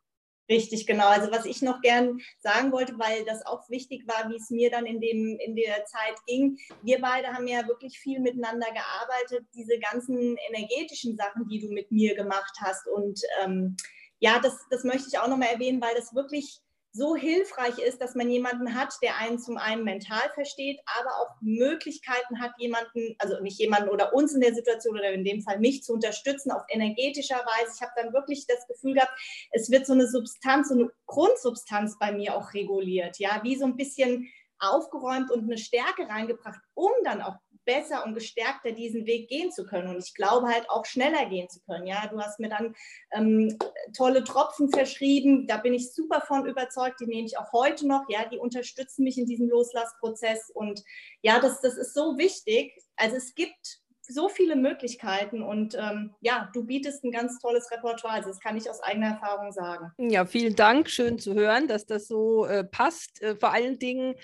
Richtig, 0.50 0.88
genau. 0.88 1.06
Also 1.06 1.30
was 1.30 1.44
ich 1.44 1.62
noch 1.62 1.80
gern 1.82 2.18
sagen 2.40 2.72
wollte, 2.72 2.98
weil 2.98 3.24
das 3.24 3.46
auch 3.46 3.68
wichtig 3.68 4.08
war, 4.08 4.28
wie 4.28 4.36
es 4.36 4.50
mir 4.50 4.70
dann 4.70 4.86
in, 4.86 5.00
dem, 5.00 5.38
in 5.38 5.54
der 5.54 5.84
Zeit 5.84 6.16
ging. 6.26 6.58
Wir 6.82 7.00
beide 7.00 7.28
haben 7.28 7.46
ja 7.46 7.66
wirklich 7.68 7.98
viel 7.98 8.18
miteinander 8.18 8.66
gearbeitet, 8.66 9.46
diese 9.54 9.78
ganzen 9.78 10.36
energetischen 10.48 11.16
Sachen, 11.16 11.46
die 11.48 11.60
du 11.60 11.68
mit 11.68 11.92
mir 11.92 12.16
gemacht 12.16 12.56
hast. 12.60 12.88
Und 12.88 13.20
ähm, 13.44 13.76
ja, 14.18 14.40
das, 14.40 14.56
das 14.70 14.82
möchte 14.82 15.08
ich 15.12 15.18
auch 15.20 15.28
nochmal 15.28 15.50
erwähnen, 15.52 15.80
weil 15.80 15.94
das 15.94 16.12
wirklich 16.12 16.60
so 16.96 17.14
hilfreich 17.14 17.78
ist, 17.78 18.00
dass 18.00 18.14
man 18.14 18.30
jemanden 18.30 18.74
hat, 18.74 18.94
der 19.02 19.18
einen 19.18 19.38
zum 19.38 19.58
einen 19.58 19.84
mental 19.84 20.30
versteht, 20.34 20.80
aber 20.98 21.10
auch 21.10 21.36
Möglichkeiten 21.40 22.40
hat, 22.40 22.52
jemanden, 22.58 23.14
also 23.18 23.40
nicht 23.40 23.58
jemanden 23.58 23.90
oder 23.90 24.14
uns 24.14 24.32
in 24.32 24.40
der 24.40 24.54
Situation 24.54 24.98
oder 24.98 25.12
in 25.12 25.24
dem 25.24 25.42
Fall 25.42 25.58
mich 25.58 25.82
zu 25.82 25.92
unterstützen 25.92 26.50
auf 26.50 26.62
energetischer 26.68 27.36
Weise. 27.36 27.72
Ich 27.76 27.82
habe 27.82 27.92
dann 27.96 28.12
wirklich 28.12 28.46
das 28.46 28.66
Gefühl 28.66 28.94
gehabt, 28.94 29.12
es 29.52 29.70
wird 29.70 29.86
so 29.86 29.92
eine 29.92 30.08
Substanz, 30.08 30.68
so 30.68 30.74
eine 30.74 30.90
Grundsubstanz 31.06 31.98
bei 31.98 32.12
mir 32.12 32.34
auch 32.34 32.54
reguliert, 32.54 33.18
ja, 33.18 33.40
wie 33.42 33.56
so 33.56 33.66
ein 33.66 33.76
bisschen 33.76 34.28
aufgeräumt 34.58 35.30
und 35.30 35.44
eine 35.44 35.58
Stärke 35.58 36.08
reingebracht, 36.08 36.60
um 36.74 36.90
dann 37.04 37.20
auch 37.20 37.36
besser 37.66 38.04
und 38.06 38.14
gestärkter 38.14 38.72
diesen 38.72 39.04
Weg 39.04 39.28
gehen 39.28 39.52
zu 39.52 39.66
können. 39.66 39.88
Und 39.88 40.02
ich 40.02 40.14
glaube 40.14 40.46
halt 40.46 40.70
auch 40.70 40.86
schneller 40.86 41.26
gehen 41.26 41.48
zu 41.50 41.60
können. 41.60 41.86
Ja, 41.86 42.06
du 42.06 42.18
hast 42.18 42.40
mir 42.40 42.48
dann 42.48 42.74
ähm, 43.12 43.58
tolle 43.94 44.24
Tropfen 44.24 44.70
verschrieben. 44.70 45.46
Da 45.46 45.58
bin 45.58 45.74
ich 45.74 45.92
super 45.92 46.22
von 46.22 46.46
überzeugt. 46.46 47.00
Die 47.00 47.06
nehme 47.06 47.26
ich 47.26 47.38
auch 47.38 47.52
heute 47.52 47.86
noch. 47.86 48.04
Ja, 48.08 48.24
die 48.26 48.38
unterstützen 48.38 49.04
mich 49.04 49.18
in 49.18 49.26
diesem 49.26 49.48
Loslassprozess. 49.48 50.50
Und 50.54 50.82
ja, 51.20 51.40
das, 51.40 51.60
das 51.60 51.76
ist 51.76 51.92
so 51.92 52.16
wichtig. 52.16 52.72
Also 52.96 53.16
es 53.16 53.34
gibt 53.34 53.80
so 54.08 54.28
viele 54.28 54.56
Möglichkeiten 54.56 55.42
und 55.42 55.74
ähm, 55.74 56.14
ja, 56.20 56.48
du 56.54 56.64
bietest 56.64 57.04
ein 57.04 57.10
ganz 57.10 57.40
tolles 57.40 57.70
Repertoire. 57.70 58.14
Also 58.14 58.28
das 58.28 58.40
kann 58.40 58.56
ich 58.56 58.70
aus 58.70 58.80
eigener 58.80 59.08
Erfahrung 59.08 59.52
sagen. 59.52 59.92
Ja, 59.98 60.26
vielen 60.26 60.54
Dank. 60.54 60.88
Schön 60.88 61.18
zu 61.18 61.34
hören, 61.34 61.66
dass 61.66 61.86
das 61.86 62.06
so 62.06 62.46
äh, 62.46 62.64
passt. 62.64 63.20
Äh, 63.20 63.36
vor 63.36 63.52
allen 63.52 63.78
Dingen, 63.78 64.14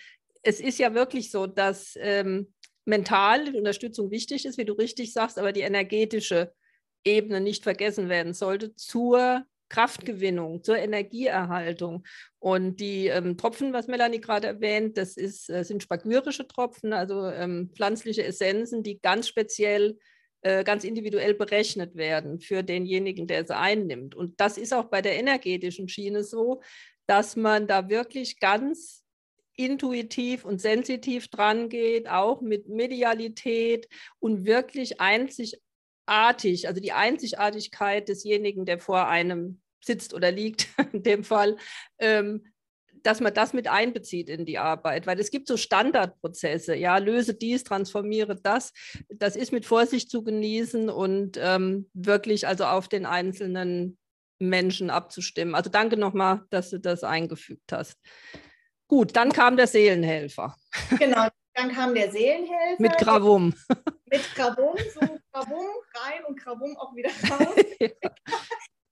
es 0.43 0.61
ist 0.61 0.79
ja 0.79 0.95
wirklich 0.95 1.31
so, 1.31 1.47
dass 1.47 1.95
ähm, 1.97 2.53
mental 2.85 3.55
Unterstützung 3.55 4.11
wichtig 4.11 4.45
ist, 4.45 4.59
wie 4.59 4.65
du 4.65 4.73
richtig 4.73 5.13
sagst, 5.13 5.39
aber 5.39 5.53
die 5.53 5.61
energetische 5.61 6.53
Ebene 7.05 7.41
nicht 7.41 7.63
vergessen 7.65 8.09
werden 8.09 8.35
sollte 8.35 8.75
zur 8.77 9.45
Kraftgewinnung, 9.73 10.63
zur 10.63 10.77
Energieerhaltung. 10.77 12.05
Und 12.39 12.79
die 12.81 13.07
ähm, 13.07 13.37
Tropfen, 13.39 13.73
was 13.73 13.89
Melanie 13.89 14.21
gerade 14.21 14.47
erwähnt, 14.47 14.99
das 14.99 15.17
ist, 15.17 15.49
äh, 15.49 15.65
sind 15.65 15.83
spagyrische 15.83 16.47
Tropfen, 16.47 16.93
also 16.93 17.27
ähm, 17.29 17.71
pflanzliche 17.75 18.25
Essenzen, 18.25 18.83
die 18.83 19.01
ganz 19.01 19.29
speziell, 19.29 19.99
äh, 20.43 20.63
ganz 20.63 20.85
individuell 20.85 21.35
berechnet 21.35 21.97
werden 21.97 22.39
für 22.39 22.63
denjenigen, 22.63 23.27
der 23.27 23.47
sie 23.47 23.57
einnimmt. 23.57 24.15
Und 24.15 24.39
das 24.41 24.59
ist 24.59 24.75
auch 24.75 24.85
bei 24.85 25.01
der 25.01 25.17
energetischen 25.19 25.89
Schiene 25.89 26.23
so, 26.23 26.61
dass 27.07 27.35
man 27.35 27.67
da 27.67 27.89
wirklich 27.89 28.41
ganz 28.41 29.02
intuitiv 29.57 30.45
und 30.45 30.61
sensitiv 30.61 31.29
dran 31.29 31.69
geht, 31.69 32.09
auch 32.09 32.41
mit 32.41 32.69
Medialität 32.69 33.89
und 34.19 34.47
wirklich 34.47 35.01
einzigartig, 35.01 36.69
also 36.69 36.81
die 36.81 36.93
Einzigartigkeit 36.93 38.09
desjenigen, 38.09 38.65
der 38.65 38.79
vor 38.79 39.09
einem 39.09 39.61
sitzt 39.85 40.15
oder 40.15 40.31
liegt, 40.31 40.69
in 40.93 41.03
dem 41.03 41.25
Fall, 41.25 41.57
ähm, 41.99 42.45
dass 43.03 43.21
man 43.21 43.35
das 43.35 43.53
mit 43.53 43.69
einbezieht 43.69 44.29
in 44.29 44.47
die 44.47 44.59
Arbeit, 44.59 45.07
weil 45.07 45.19
es 45.19 45.31
gibt 45.31 45.49
so 45.49 45.57
Standardprozesse, 45.57 46.77
ja, 46.77 46.99
löse 46.99 47.35
dies, 47.35 47.65
transformiere 47.65 48.37
das. 48.37 48.73
Das 49.09 49.35
ist 49.35 49.53
mit 49.53 49.67
Vorsicht 49.67 50.09
zu 50.09 50.23
genießen 50.23 50.89
und 50.89 51.39
ähm, 51.41 51.91
wirklich 51.95 52.47
also 52.47 52.65
auf 52.65 52.89
den 52.89 53.05
einzelnen 53.05 53.99
Menschen 54.39 54.91
abzustimmen. 54.91 55.55
Also 55.55 55.71
danke 55.71 55.97
nochmal, 55.97 56.43
dass 56.51 56.71
du 56.71 56.79
das 56.79 57.03
eingefügt 57.05 57.73
hast. 57.73 57.99
Gut, 58.93 59.17
dann 59.17 59.33
kam 59.33 59.57
der 59.57 59.67
Seelenhelfer. 59.67 60.55
Genau, 60.99 61.27
dann 61.55 61.73
kam 61.73 61.95
der 61.95 62.13
Seelenhelfer. 62.13 62.77
Mit 62.79 62.99
Gravum. 62.99 63.55
Mit 64.05 64.35
Gravum, 64.35 64.77
so 64.93 65.01
Gravum 65.33 65.67
rein 65.95 66.23
und 66.29 66.39
Gravum 66.39 66.77
auch 66.77 66.95
wieder 66.95 67.09
raus. 67.31 67.55
ja. 67.81 67.89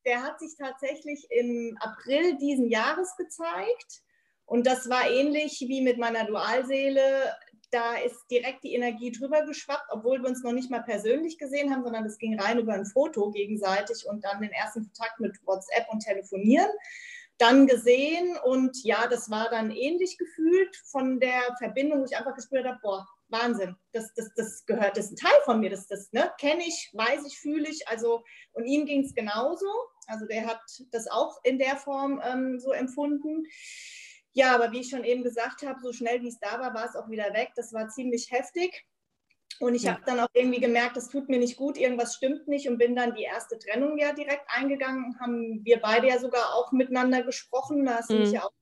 Der 0.06 0.22
hat 0.22 0.40
sich 0.40 0.56
tatsächlich 0.56 1.26
im 1.28 1.76
April 1.80 2.38
diesen 2.38 2.70
Jahres 2.70 3.14
gezeigt. 3.18 4.00
Und 4.46 4.66
das 4.66 4.88
war 4.88 5.06
ähnlich 5.10 5.60
wie 5.68 5.82
mit 5.82 5.98
meiner 5.98 6.24
Dualseele. 6.24 7.36
Da 7.70 7.96
ist 7.96 8.24
direkt 8.30 8.64
die 8.64 8.72
Energie 8.72 9.12
drüber 9.12 9.44
geschwappt, 9.44 9.88
obwohl 9.90 10.22
wir 10.22 10.30
uns 10.30 10.42
noch 10.42 10.52
nicht 10.52 10.70
mal 10.70 10.82
persönlich 10.82 11.36
gesehen 11.36 11.70
haben, 11.70 11.84
sondern 11.84 12.06
es 12.06 12.16
ging 12.16 12.40
rein 12.40 12.58
über 12.58 12.72
ein 12.72 12.86
Foto 12.86 13.30
gegenseitig 13.32 14.06
und 14.08 14.24
dann 14.24 14.40
den 14.40 14.52
ersten 14.52 14.84
Kontakt 14.84 15.20
mit 15.20 15.36
WhatsApp 15.44 15.90
und 15.90 16.00
Telefonieren 16.02 16.70
dann 17.40 17.66
gesehen 17.66 18.36
und 18.44 18.82
ja, 18.84 19.06
das 19.06 19.30
war 19.30 19.48
dann 19.50 19.70
ähnlich 19.70 20.18
gefühlt 20.18 20.76
von 20.84 21.20
der 21.20 21.40
Verbindung, 21.58 22.00
wo 22.00 22.04
ich 22.04 22.16
einfach 22.16 22.34
gespürt 22.34 22.66
habe, 22.66 22.78
boah, 22.82 23.06
Wahnsinn, 23.28 23.76
das, 23.92 24.12
das, 24.14 24.30
das 24.36 24.66
gehört, 24.66 24.96
das 24.96 25.06
ist 25.06 25.12
ein 25.12 25.28
Teil 25.28 25.40
von 25.44 25.60
mir, 25.60 25.70
das, 25.70 25.86
das 25.86 26.12
ne, 26.12 26.30
kenne 26.38 26.64
ich, 26.66 26.90
weiß 26.92 27.24
ich, 27.26 27.38
fühle 27.38 27.68
ich, 27.68 27.88
also 27.88 28.22
und 28.52 28.64
ihm 28.64 28.84
ging 28.86 29.04
es 29.04 29.14
genauso, 29.14 29.66
also 30.06 30.26
der 30.26 30.46
hat 30.46 30.60
das 30.90 31.06
auch 31.06 31.38
in 31.44 31.58
der 31.58 31.76
Form 31.76 32.20
ähm, 32.24 32.58
so 32.58 32.72
empfunden. 32.72 33.46
Ja, 34.32 34.54
aber 34.54 34.70
wie 34.72 34.80
ich 34.80 34.90
schon 34.90 35.04
eben 35.04 35.24
gesagt 35.24 35.62
habe, 35.62 35.80
so 35.80 35.92
schnell 35.92 36.22
wie 36.22 36.28
es 36.28 36.38
da 36.38 36.60
war, 36.60 36.74
war 36.74 36.84
es 36.84 36.94
auch 36.94 37.08
wieder 37.08 37.32
weg. 37.34 37.50
Das 37.56 37.72
war 37.72 37.88
ziemlich 37.88 38.30
heftig. 38.30 38.86
Und 39.58 39.74
ich 39.74 39.82
ja. 39.82 39.92
habe 39.92 40.02
dann 40.06 40.20
auch 40.20 40.28
irgendwie 40.32 40.60
gemerkt, 40.60 40.96
das 40.96 41.08
tut 41.08 41.28
mir 41.28 41.38
nicht 41.38 41.56
gut, 41.56 41.76
irgendwas 41.76 42.14
stimmt 42.14 42.48
nicht 42.48 42.68
und 42.68 42.78
bin 42.78 42.96
dann 42.96 43.14
die 43.14 43.24
erste 43.24 43.58
Trennung 43.58 43.98
ja 43.98 44.12
direkt 44.12 44.44
eingegangen. 44.48 45.18
Haben 45.20 45.64
wir 45.64 45.80
beide 45.80 46.08
ja 46.08 46.18
sogar 46.18 46.54
auch 46.54 46.72
miteinander 46.72 47.22
gesprochen, 47.22 47.84
da 47.84 47.96
hast 47.96 48.10
du 48.10 48.14
mhm. 48.14 48.20
mich 48.20 48.32
ja 48.32 48.44
auch 48.44 48.52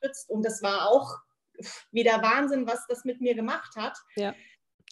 unterstützt 0.00 0.30
und 0.30 0.44
das 0.44 0.62
war 0.62 0.88
auch 0.90 1.18
wieder 1.90 2.22
Wahnsinn, 2.22 2.66
was 2.66 2.86
das 2.86 3.04
mit 3.04 3.20
mir 3.20 3.34
gemacht 3.34 3.74
hat. 3.76 3.96
Ja. 4.16 4.34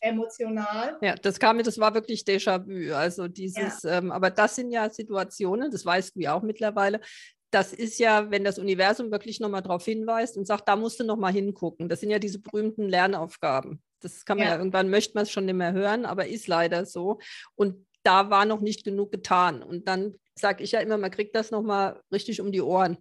Emotional. 0.01 0.99
Ja, 1.01 1.15
das 1.15 1.39
kam 1.39 1.59
mir, 1.59 1.63
das 1.63 1.79
war 1.79 1.95
wirklich 1.95 2.23
Déjà-vu. 2.23 2.93
Also 2.93 3.29
dieses, 3.29 3.83
ja. 3.85 3.99
ähm, 3.99 4.11
aber 4.11 4.31
das 4.31 4.57
sind 4.57 4.73
ja 4.73 4.91
Situationen, 4.91 5.71
das 5.71 5.87
weißt 5.87 6.17
du 6.17 6.21
ja 6.21 6.35
auch 6.35 6.43
mittlerweile, 6.43 7.01
das 7.53 7.73
ist 7.73 7.99
ja, 7.99 8.31
wenn 8.31 8.45
das 8.45 8.59
Universum 8.59 9.13
wirklich 9.13 9.39
nochmal 9.39 9.63
darauf 9.63 9.85
hinweist 9.85 10.37
und 10.37 10.47
sagt, 10.47 10.67
da 10.69 10.75
musst 10.75 10.99
du 10.99 11.05
nochmal 11.05 11.33
hingucken. 11.33 11.89
Das 11.89 12.01
sind 12.01 12.11
ja 12.11 12.19
diese 12.19 12.41
berühmten 12.41 12.89
Lernaufgaben. 12.89 13.83
Das 14.05 14.25
kann 14.25 14.39
man 14.39 14.47
ja, 14.47 14.53
ja 14.53 14.59
irgendwann, 14.59 14.91
möchte 14.91 15.15
man 15.15 15.25
es 15.25 15.31
schon 15.31 15.47
nicht 15.47 15.55
mehr 15.55 15.73
hören, 15.73 16.05
aber 16.05 16.27
ist 16.27 16.47
leider 16.47 16.87
so. 16.87 17.19
Und 17.55 17.87
da 18.03 18.31
war 18.31 18.45
noch 18.45 18.61
nicht 18.61 18.85
genug 18.85 19.13
getan. 19.13 19.63
Und 19.63 19.89
dann 19.89 20.17
sage 20.35 20.65
ich 20.65 20.73
ja 20.73 20.81
immer, 20.81 20.99
man 20.99 21.11
kriegt 21.11 21.35
das 21.35 21.51
nochmal 21.51 22.01
richtig 22.13 22.41
um 22.41 22.53
die 22.53 22.63
Ohren. 22.63 22.99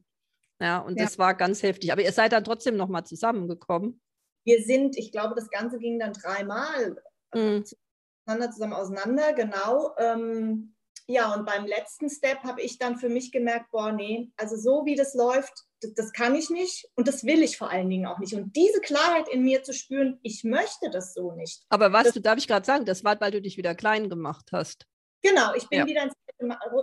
Ja, 0.60 0.80
und 0.80 0.98
ja. 0.98 1.06
das 1.06 1.18
war 1.18 1.34
ganz 1.34 1.64
heftig. 1.64 1.92
Aber 1.92 2.04
ihr 2.04 2.12
seid 2.12 2.34
dann 2.34 2.44
trotzdem 2.44 2.78
nochmal 2.78 3.04
zusammengekommen. 3.04 4.00
Wir 4.44 4.62
sind, 4.64 4.98
ich 4.98 5.12
glaube, 5.12 5.36
das 5.36 5.50
Ganze 5.50 5.80
ging 5.80 6.00
dann 6.00 6.14
dreimal 6.14 7.02
mhm. 7.34 7.66
zusammen 7.66 8.74
auseinander, 8.74 9.34
genau. 9.34 9.96
Ähm, 9.98 10.76
ja, 11.08 11.34
und 11.34 11.46
beim 11.46 11.66
letzten 11.66 12.10
Step 12.10 12.40
habe 12.44 12.62
ich 12.62 12.78
dann 12.78 12.98
für 12.98 13.10
mich 13.10 13.32
gemerkt, 13.32 13.72
boah, 13.72 13.92
nee, 13.92 14.32
also 14.38 14.56
so 14.56 14.86
wie 14.86 14.96
das 14.96 15.14
läuft, 15.14 15.66
das, 15.96 16.14
kann 16.14 16.36
ich 16.36 16.50
nicht 16.50 16.88
und 16.96 17.08
das 17.08 17.24
will 17.24 17.42
ich 17.42 17.58
vor 17.58 17.70
allen 17.70 17.90
Dingen 17.90 18.06
auch 18.06 18.20
nicht. 18.20 18.34
Und 18.34 18.56
diese 18.56 18.82
Klarheit 18.82 19.28
in 19.30 19.44
mir 19.44 19.64
zu 19.64 19.74
spüren, 19.74 20.20
ich 20.24 20.44
möchte 20.44 20.90
das 20.92 21.14
so 21.14 21.32
nicht. 21.34 21.64
Aber 21.70 21.92
was, 21.92 22.06
das, 22.06 22.14
du, 22.14 22.22
darf 22.22 22.38
ich 22.38 22.48
gerade 22.48 22.66
sagen, 22.66 22.86
das 22.86 23.04
war, 23.04 23.20
weil 23.20 23.32
du 23.32 23.42
dich 23.42 23.58
wieder 23.58 23.76
klein 23.76 24.10
gemacht 24.10 24.50
hast. 24.52 24.86
Genau, 25.24 25.54
ich 25.54 25.68
bin 25.70 25.80
Ja. 25.80 25.86
wieder 25.86 26.04
ins 26.04 26.14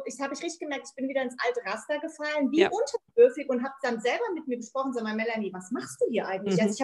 ich 0.06 0.20
habe 0.20 0.34
ich 0.34 0.42
richtig 0.42 0.60
gemerkt, 0.60 0.86
ich 0.88 0.94
bin 0.94 1.08
wieder 1.08 1.22
ins 1.22 1.34
alte 1.44 1.60
Raster 1.68 1.98
gefallen, 1.98 2.50
wie 2.52 2.60
Ja. 2.60 2.70
unterwürfig 2.70 3.48
und 3.48 3.64
habe 3.64 3.74
dann 3.82 4.00
selber 4.00 4.24
mit 4.34 4.46
mir 4.46 4.56
gesprochen, 4.56 4.92
sag 4.92 5.02
mal, 5.02 5.16
Melanie, 5.16 5.52
was 5.52 5.72
machst 5.72 6.00
du 6.00 6.06
hier 6.08 6.28
eigentlich? 6.28 6.54
Mhm. 6.54 6.60
Also 6.62 6.74
ich 6.74 6.80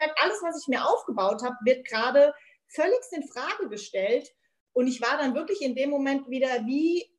habe 0.00 0.14
alles, 0.22 0.38
was 0.42 0.62
ich 0.62 0.68
mir 0.68 0.86
aufgebaut 0.86 1.42
habe, 1.42 1.56
wird 1.64 1.84
gerade 1.84 2.32
völligst 2.68 3.12
in 3.12 3.26
Frage 3.26 3.68
gestellt. 3.68 4.32
Und 4.72 4.86
ich 4.86 5.02
war 5.02 5.18
dann 5.18 5.34
wirklich 5.34 5.60
in 5.62 5.74
dem 5.74 5.90
Moment 5.90 6.28
wieder 6.30 6.64
wie, 6.64 7.10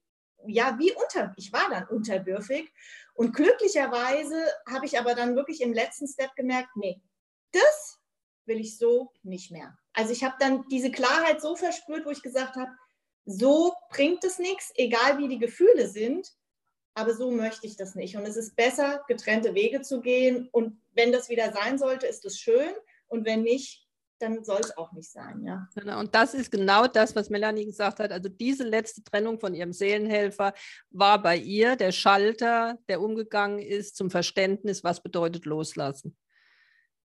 ja, 0.47 0.77
wie 0.79 0.91
unter, 0.93 1.33
ich 1.37 1.51
war 1.53 1.69
dann 1.69 1.87
unterwürfig. 1.87 2.71
Und 3.13 3.35
glücklicherweise 3.35 4.43
habe 4.67 4.85
ich 4.85 4.99
aber 4.99 5.15
dann 5.15 5.35
wirklich 5.35 5.61
im 5.61 5.73
letzten 5.73 6.07
Step 6.07 6.35
gemerkt, 6.35 6.75
nee, 6.75 7.01
das 7.51 7.99
will 8.45 8.59
ich 8.59 8.77
so 8.77 9.11
nicht 9.21 9.51
mehr. 9.51 9.77
Also 9.93 10.11
ich 10.11 10.23
habe 10.23 10.35
dann 10.39 10.67
diese 10.69 10.91
Klarheit 10.91 11.41
so 11.41 11.55
verspürt, 11.55 12.05
wo 12.05 12.09
ich 12.09 12.23
gesagt 12.23 12.55
habe, 12.55 12.71
so 13.25 13.73
bringt 13.89 14.23
es 14.23 14.39
nichts, 14.39 14.71
egal 14.75 15.17
wie 15.17 15.27
die 15.27 15.39
Gefühle 15.39 15.87
sind, 15.87 16.33
aber 16.95 17.13
so 17.13 17.31
möchte 17.31 17.65
ich 17.65 17.77
das 17.77 17.95
nicht. 17.95 18.17
Und 18.17 18.25
es 18.25 18.35
ist 18.35 18.55
besser, 18.55 19.03
getrennte 19.07 19.55
Wege 19.55 19.81
zu 19.81 20.01
gehen. 20.01 20.49
Und 20.51 20.81
wenn 20.93 21.11
das 21.11 21.29
wieder 21.29 21.51
sein 21.51 21.77
sollte, 21.77 22.07
ist 22.07 22.25
es 22.25 22.39
schön. 22.39 22.71
Und 23.07 23.25
wenn 23.25 23.43
nicht, 23.43 23.82
dann 24.23 24.43
soll 24.43 24.59
es 24.61 24.75
auch 24.77 24.91
nicht 24.93 25.11
sein. 25.11 25.43
Ja. 25.45 25.67
Genau, 25.75 25.99
Und 25.99 26.15
das 26.15 26.33
ist 26.33 26.51
genau 26.51 26.87
das, 26.87 27.15
was 27.15 27.29
Melanie 27.29 27.65
gesagt 27.65 27.99
hat. 27.99 28.11
Also 28.11 28.29
diese 28.29 28.63
letzte 28.63 29.03
Trennung 29.03 29.39
von 29.39 29.53
ihrem 29.53 29.73
Seelenhelfer 29.73 30.53
war 30.89 31.21
bei 31.21 31.37
ihr 31.37 31.75
der 31.75 31.91
Schalter, 31.91 32.77
der 32.87 33.01
umgegangen 33.01 33.59
ist 33.59 33.95
zum 33.95 34.09
Verständnis, 34.09 34.83
was 34.83 35.01
bedeutet 35.01 35.45
loslassen. 35.45 36.17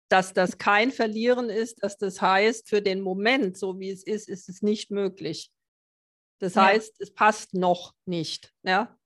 Dass 0.08 0.32
das 0.32 0.58
kein 0.58 0.92
Verlieren 0.92 1.48
ist, 1.48 1.82
dass 1.82 1.96
das 1.96 2.20
heißt, 2.20 2.68
für 2.68 2.82
den 2.82 3.00
Moment, 3.00 3.56
so 3.56 3.78
wie 3.80 3.90
es 3.90 4.02
ist, 4.04 4.28
ist 4.28 4.48
es 4.48 4.60
nicht 4.62 4.90
möglich. 4.90 5.50
Das 6.40 6.54
Ja. 6.54 6.66
heißt, 6.66 7.00
es 7.00 7.14
passt 7.14 7.54
noch 7.54 7.94
nicht. 8.04 8.52
Ja? 8.62 8.96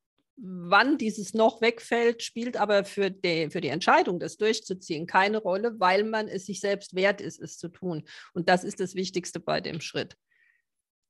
Wann 0.40 0.98
dieses 0.98 1.34
noch 1.34 1.60
wegfällt, 1.60 2.22
spielt 2.22 2.56
aber 2.56 2.84
für 2.84 3.10
die, 3.10 3.50
für 3.50 3.60
die 3.60 3.68
Entscheidung, 3.68 4.20
das 4.20 4.36
durchzuziehen, 4.36 5.06
keine 5.06 5.38
Rolle, 5.38 5.74
weil 5.80 6.04
man 6.04 6.28
es 6.28 6.46
sich 6.46 6.60
selbst 6.60 6.94
wert 6.94 7.20
ist, 7.20 7.40
es 7.40 7.58
zu 7.58 7.68
tun. 7.68 8.04
Und 8.34 8.48
das 8.48 8.62
ist 8.62 8.78
das 8.78 8.94
Wichtigste 8.94 9.40
bei 9.40 9.60
dem 9.60 9.80
Schritt. 9.80 10.16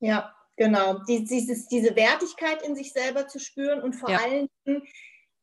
Ja, 0.01 0.35
genau. 0.57 1.01
Die, 1.09 1.25
dieses, 1.25 1.69
diese 1.69 1.95
Wertigkeit 1.95 2.63
in 2.63 2.75
sich 2.75 2.93
selber 2.93 3.29
zu 3.29 3.39
spüren 3.39 3.83
und 3.83 3.95
vor 3.95 4.11
Ja. 4.11 4.19
allen 4.19 4.49
Dingen 4.65 4.83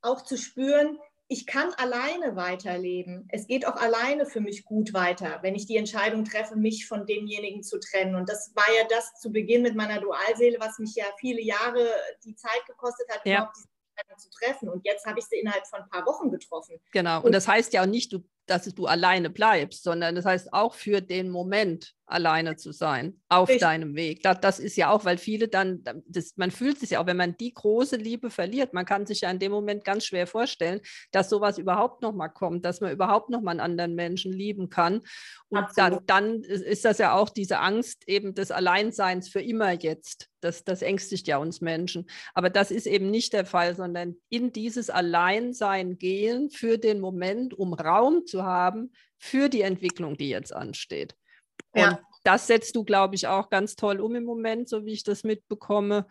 auch 0.02 0.24
zu 0.24 0.38
spüren, 0.38 0.98
ich 1.28 1.48
kann 1.48 1.74
alleine 1.78 2.36
weiterleben. 2.36 3.28
Es 3.32 3.48
geht 3.48 3.66
auch 3.68 3.76
alleine 3.78 4.28
für 4.28 4.42
mich 4.42 4.64
gut 4.64 4.94
weiter, 4.94 5.40
wenn 5.42 5.56
ich 5.56 5.66
die 5.66 5.76
Entscheidung 5.78 6.24
treffe, 6.24 6.56
mich 6.56 6.88
von 6.88 7.06
demjenigen 7.08 7.64
zu 7.64 7.80
trennen. 7.80 8.16
Und 8.16 8.30
das 8.30 8.52
war 8.56 8.68
ja 8.80 8.88
das 8.90 9.20
zu 9.20 9.32
Beginn 9.32 9.64
mit 9.64 9.76
meiner 9.76 10.00
Dualseele, 10.00 10.60
was 10.60 10.78
mich 10.78 10.94
ja 10.96 11.06
viele 11.20 11.42
Jahre 11.42 11.88
die 12.24 12.36
Zeit 12.36 12.64
gekostet 12.68 13.08
hat, 13.10 13.22
Ja. 13.26 13.38
überhaupt 13.38 13.58
diese 13.58 13.68
zu 14.18 14.30
treffen. 14.30 14.70
Und 14.70 14.86
jetzt 14.86 15.06
habe 15.06 15.20
ich 15.20 15.26
sie 15.26 15.40
innerhalb 15.40 15.66
von 15.68 15.82
ein 15.82 15.90
paar 15.90 16.06
Wochen 16.06 16.32
getroffen. 16.32 16.80
Genau. 16.92 17.18
Und 17.20 17.26
Und- 17.26 17.32
das 17.34 17.48
heißt 17.48 17.74
ja 17.74 17.82
auch 17.82 17.88
nicht, 17.88 18.16
dass 18.48 18.66
du 18.66 18.86
alleine 18.86 19.30
bleibst, 19.30 19.84
sondern 19.84 20.16
das 20.16 20.26
heißt 20.26 20.54
auch 20.54 20.74
für 20.76 21.02
den 21.02 21.30
Moment 21.30 21.96
alleine 22.06 22.56
zu 22.56 22.72
sein 22.72 23.20
auf 23.30 23.50
Richtig. 23.50 23.62
deinem 23.62 23.96
Weg. 23.96 24.22
Das, 24.22 24.40
das 24.40 24.60
ist 24.60 24.78
ja 24.78 24.92
auch, 24.92 25.06
weil 25.06 25.18
viele 25.18 25.48
dann, 25.48 25.84
das, 26.08 26.34
man 26.36 26.52
fühlt 26.52 26.80
sich 26.80 26.92
ja 26.92 27.02
auch, 27.02 27.08
wenn 27.08 27.18
man 27.18 27.36
die 27.38 27.54
große 27.54 27.96
Liebe 27.96 28.30
verliert, 28.30 28.74
man 28.74 28.86
kann 28.86 29.06
sich 29.06 29.22
ja 29.22 29.32
in 29.32 29.40
dem 29.40 29.52
Moment 29.52 29.84
ganz 29.84 30.06
schwer 30.06 30.28
vorstellen, 30.28 30.82
dass 31.12 31.30
sowas 31.30 31.58
überhaupt 31.58 32.02
noch 32.04 32.14
mal 32.14 32.30
kommt, 32.30 32.64
dass 32.64 32.80
man 32.80 32.92
überhaupt 32.92 33.30
noch 33.30 33.42
mal 33.42 33.52
einen 33.52 33.60
anderen 33.60 33.96
Menschen 33.96 34.32
lieben 34.32 34.70
kann. 34.70 35.02
Und 35.50 35.66
dann, 35.76 36.00
dann 36.06 36.44
ist 36.44 36.76
ist 36.76 36.84
das 36.84 36.98
ja 36.98 37.14
auch 37.16 37.30
diese 37.30 37.60
Angst 37.60 38.04
eben 38.06 38.36
des 38.36 38.52
Alleinseins 38.52 39.30
für 39.30 39.42
immer 39.42 39.72
jetzt. 39.72 40.30
Das, 40.42 40.66
das 40.66 40.82
ängstigt 40.82 41.26
ja 41.26 41.38
uns 41.38 41.62
Menschen. 41.62 42.06
Aber 42.34 42.50
das 42.50 42.70
ist 42.70 42.86
eben 42.86 43.10
nicht 43.10 43.32
der 43.32 43.46
Fall, 43.46 43.76
sondern 43.76 44.18
in 44.30 44.52
dieses 44.52 44.90
Alleinsein 44.90 45.98
gehen 45.98 46.50
für 46.50 46.78
den 46.78 47.00
Moment, 47.00 47.54
um 47.54 47.74
Raum 47.74 48.26
zu 48.26 48.44
haben 48.44 48.92
für 49.18 49.48
die 49.48 49.62
Entwicklung, 49.62 50.18
die 50.18 50.30
jetzt 50.30 50.54
ansteht. 50.54 51.16
Und 51.76 51.82
Ja. 51.82 52.00
das 52.24 52.48
setzt 52.48 52.76
du, 52.76 52.84
glaube 52.84 53.16
ich, 53.16 53.28
auch 53.28 53.50
ganz 53.50 53.76
toll 53.76 54.00
um 54.00 54.16
im 54.16 54.24
Moment, 54.24 54.70
so 54.70 54.86
wie 54.86 54.94
ich 54.94 55.04
das 55.04 55.24
mitbekomme. 55.24 56.08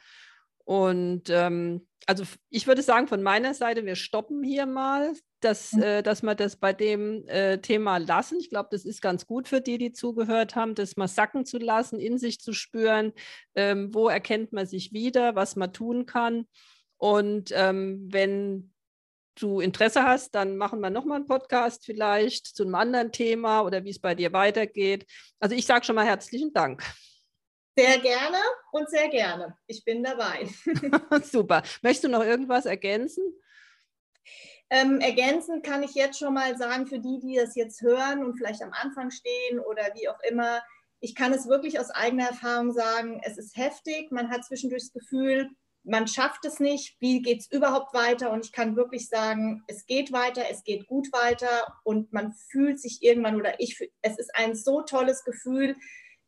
Und 0.65 1.31
ähm, 1.31 1.87
also 2.07 2.25
ich 2.51 2.67
würde 2.67 2.83
sagen, 2.83 3.09
von 3.09 3.23
meiner 3.23 3.55
Seite, 3.55 3.85
wir 3.87 3.97
stoppen 3.97 4.43
hier 4.43 4.67
mal, 4.67 5.13
dass, 5.41 5.73
Mhm. 5.73 5.83
äh, 5.83 6.03
dass 6.03 6.23
wir 6.23 6.35
das 6.35 6.57
bei 6.57 6.73
dem 6.73 7.27
äh, 7.29 7.59
Thema 7.59 7.97
lassen. 7.99 8.39
Ich 8.41 8.51
glaube, 8.51 8.69
das 8.73 8.85
ist 8.85 9.01
ganz 9.01 9.27
gut 9.27 9.49
für 9.49 9.61
die, 9.63 9.79
die 9.79 9.93
zugehört 9.93 10.55
haben, 10.55 10.75
das 10.75 10.97
mal 10.97 11.09
sacken 11.09 11.47
zu 11.47 11.59
lassen, 11.59 11.99
in 11.99 12.19
sich 12.19 12.41
zu 12.41 12.53
spüren, 12.53 13.13
ähm, 13.55 13.95
wo 13.95 14.09
erkennt 14.09 14.53
man 14.53 14.67
sich 14.67 14.93
wieder, 14.93 15.35
was 15.35 15.57
man 15.57 15.73
tun 15.73 16.05
kann. 16.07 16.47
Und 16.99 17.51
ähm, 17.55 18.09
wenn 18.11 18.74
du 19.35 19.61
Interesse 19.61 20.05
hast, 20.05 20.35
dann 20.35 20.57
machen 20.57 20.81
wir 20.81 20.91
nochmal 20.91 21.17
einen 21.17 21.27
Podcast 21.27 21.85
vielleicht 21.85 22.47
zu 22.47 22.65
einem 22.65 22.75
anderen 22.75 23.13
Thema 23.13 23.63
oder 23.63 23.85
wie 23.85 23.91
es 23.91 24.01
bei 24.01 24.15
dir 24.15 24.33
weitergeht. 24.33 25.07
Also 25.41 25.55
ich 25.55 25.67
sage 25.67 25.85
schon 25.85 25.97
mal 25.97 26.07
herzlichen 26.07 26.53
Dank. 26.53 26.83
Sehr 27.77 27.99
gerne 27.99 28.39
und 28.73 28.89
sehr 28.89 29.09
gerne. 29.09 29.57
Ich 29.67 29.85
bin 29.85 30.03
dabei. 30.03 30.49
Super. 31.23 31.63
Möchtest 31.83 32.05
du 32.05 32.09
noch 32.09 32.23
irgendwas 32.25 32.67
ergänzen? 32.67 33.25
Ähm, 34.71 35.01
ergänzend 35.01 35.65
kann 35.65 35.83
ich 35.83 35.95
jetzt 35.95 36.19
schon 36.19 36.35
mal 36.35 36.57
sagen, 36.57 36.87
für 36.87 36.99
die, 36.99 37.19
die 37.21 37.37
das 37.37 37.55
jetzt 37.55 37.83
hören 37.83 38.25
und 38.25 38.37
vielleicht 38.37 38.63
am 38.63 38.73
Anfang 38.73 39.11
stehen 39.11 39.61
oder 39.61 39.83
wie 39.95 40.09
auch 40.09 40.19
immer, 40.29 40.63
ich 41.01 41.15
kann 41.15 41.35
es 41.35 41.49
wirklich 41.49 41.79
aus 41.79 41.91
eigener 41.91 42.29
Erfahrung 42.29 42.73
sagen, 42.73 43.21
es 43.25 43.37
ist 43.37 43.57
heftig, 43.57 44.11
man 44.11 44.31
hat 44.31 44.45
zwischendurch 44.45 44.85
das 44.85 44.93
Gefühl, 44.93 45.51
man 45.85 46.09
schafft 46.09 46.45
es 46.47 46.61
nicht, 46.61 46.97
wie 46.99 47.21
geht 47.21 47.41
es 47.41 47.53
überhaupt 47.53 47.93
weiter? 47.95 48.33
Und 48.33 48.45
ich 48.45 48.53
kann 48.53 48.75
wirklich 48.75 49.09
sagen, 49.09 49.63
es 49.69 49.87
geht 49.87 50.13
weiter, 50.13 50.45
es 50.51 50.65
geht 50.65 50.87
gut 50.87 51.13
weiter 51.13 51.79
und 51.85 52.13
man 52.13 52.33
fühlt 52.33 52.81
sich 52.81 53.03
irgendwann 53.03 53.37
oder 53.37 53.61
ich, 53.61 53.79
es 54.03 54.19
ist 54.19 54.31
ein 54.35 54.57
so 54.57 54.83
tolles 54.83 55.25
Gefühl 55.25 55.77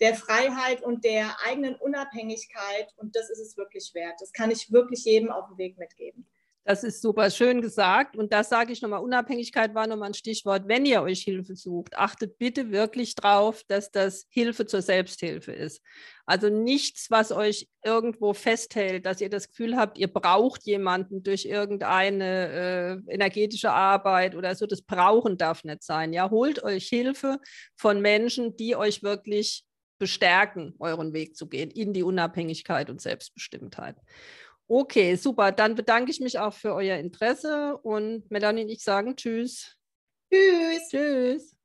der 0.00 0.14
Freiheit 0.14 0.82
und 0.82 1.04
der 1.04 1.36
eigenen 1.46 1.74
Unabhängigkeit 1.74 2.92
und 2.96 3.16
das 3.16 3.30
ist 3.30 3.40
es 3.40 3.56
wirklich 3.56 3.92
wert. 3.94 4.14
Das 4.20 4.32
kann 4.32 4.50
ich 4.50 4.70
wirklich 4.70 5.04
jedem 5.04 5.30
auf 5.30 5.48
dem 5.48 5.56
Weg 5.56 5.78
mitgeben. 5.78 6.26
Das 6.66 6.82
ist 6.82 7.00
super 7.00 7.30
schön 7.30 7.62
gesagt. 7.62 8.16
Und 8.16 8.32
das 8.32 8.48
sage 8.48 8.72
ich 8.72 8.82
nochmal, 8.82 9.00
Unabhängigkeit 9.00 9.72
war 9.76 9.86
nochmal 9.86 10.08
ein 10.08 10.14
Stichwort. 10.14 10.66
Wenn 10.66 10.84
ihr 10.84 11.00
euch 11.00 11.20
Hilfe 11.20 11.54
sucht, 11.54 11.96
achtet 11.96 12.38
bitte 12.38 12.72
wirklich 12.72 13.14
drauf, 13.14 13.62
dass 13.68 13.92
das 13.92 14.26
Hilfe 14.30 14.66
zur 14.66 14.82
Selbsthilfe 14.82 15.52
ist. 15.52 15.80
Also 16.26 16.48
nichts, 16.48 17.08
was 17.08 17.30
euch 17.30 17.68
irgendwo 17.84 18.34
festhält, 18.34 19.06
dass 19.06 19.20
ihr 19.20 19.30
das 19.30 19.46
Gefühl 19.46 19.76
habt, 19.76 19.96
ihr 19.96 20.12
braucht 20.12 20.64
jemanden 20.64 21.22
durch 21.22 21.44
irgendeine 21.44 23.04
äh, 23.06 23.14
energetische 23.14 23.70
Arbeit 23.70 24.34
oder 24.34 24.52
so. 24.56 24.66
Das 24.66 24.82
Brauchen 24.82 25.38
darf 25.38 25.62
nicht 25.62 25.84
sein. 25.84 26.12
Ja, 26.12 26.30
holt 26.30 26.64
euch 26.64 26.88
Hilfe 26.88 27.38
von 27.76 28.00
Menschen, 28.00 28.56
die 28.56 28.74
euch 28.74 29.04
wirklich 29.04 29.64
bestärken, 29.98 30.74
euren 30.80 31.12
Weg 31.12 31.36
zu 31.36 31.46
gehen 31.48 31.70
in 31.70 31.92
die 31.92 32.02
Unabhängigkeit 32.02 32.90
und 32.90 33.00
Selbstbestimmtheit. 33.00 33.94
Okay, 34.68 35.14
super. 35.14 35.52
Dann 35.52 35.74
bedanke 35.76 36.10
ich 36.10 36.20
mich 36.20 36.38
auch 36.38 36.52
für 36.52 36.74
euer 36.74 36.96
Interesse 36.98 37.76
und 37.78 38.28
Melanie 38.30 38.62
und 38.62 38.68
ich 38.68 38.82
sagen 38.82 39.14
Tschüss. 39.16 39.76
Tschüss. 40.32 40.88
Tschüss. 40.90 41.55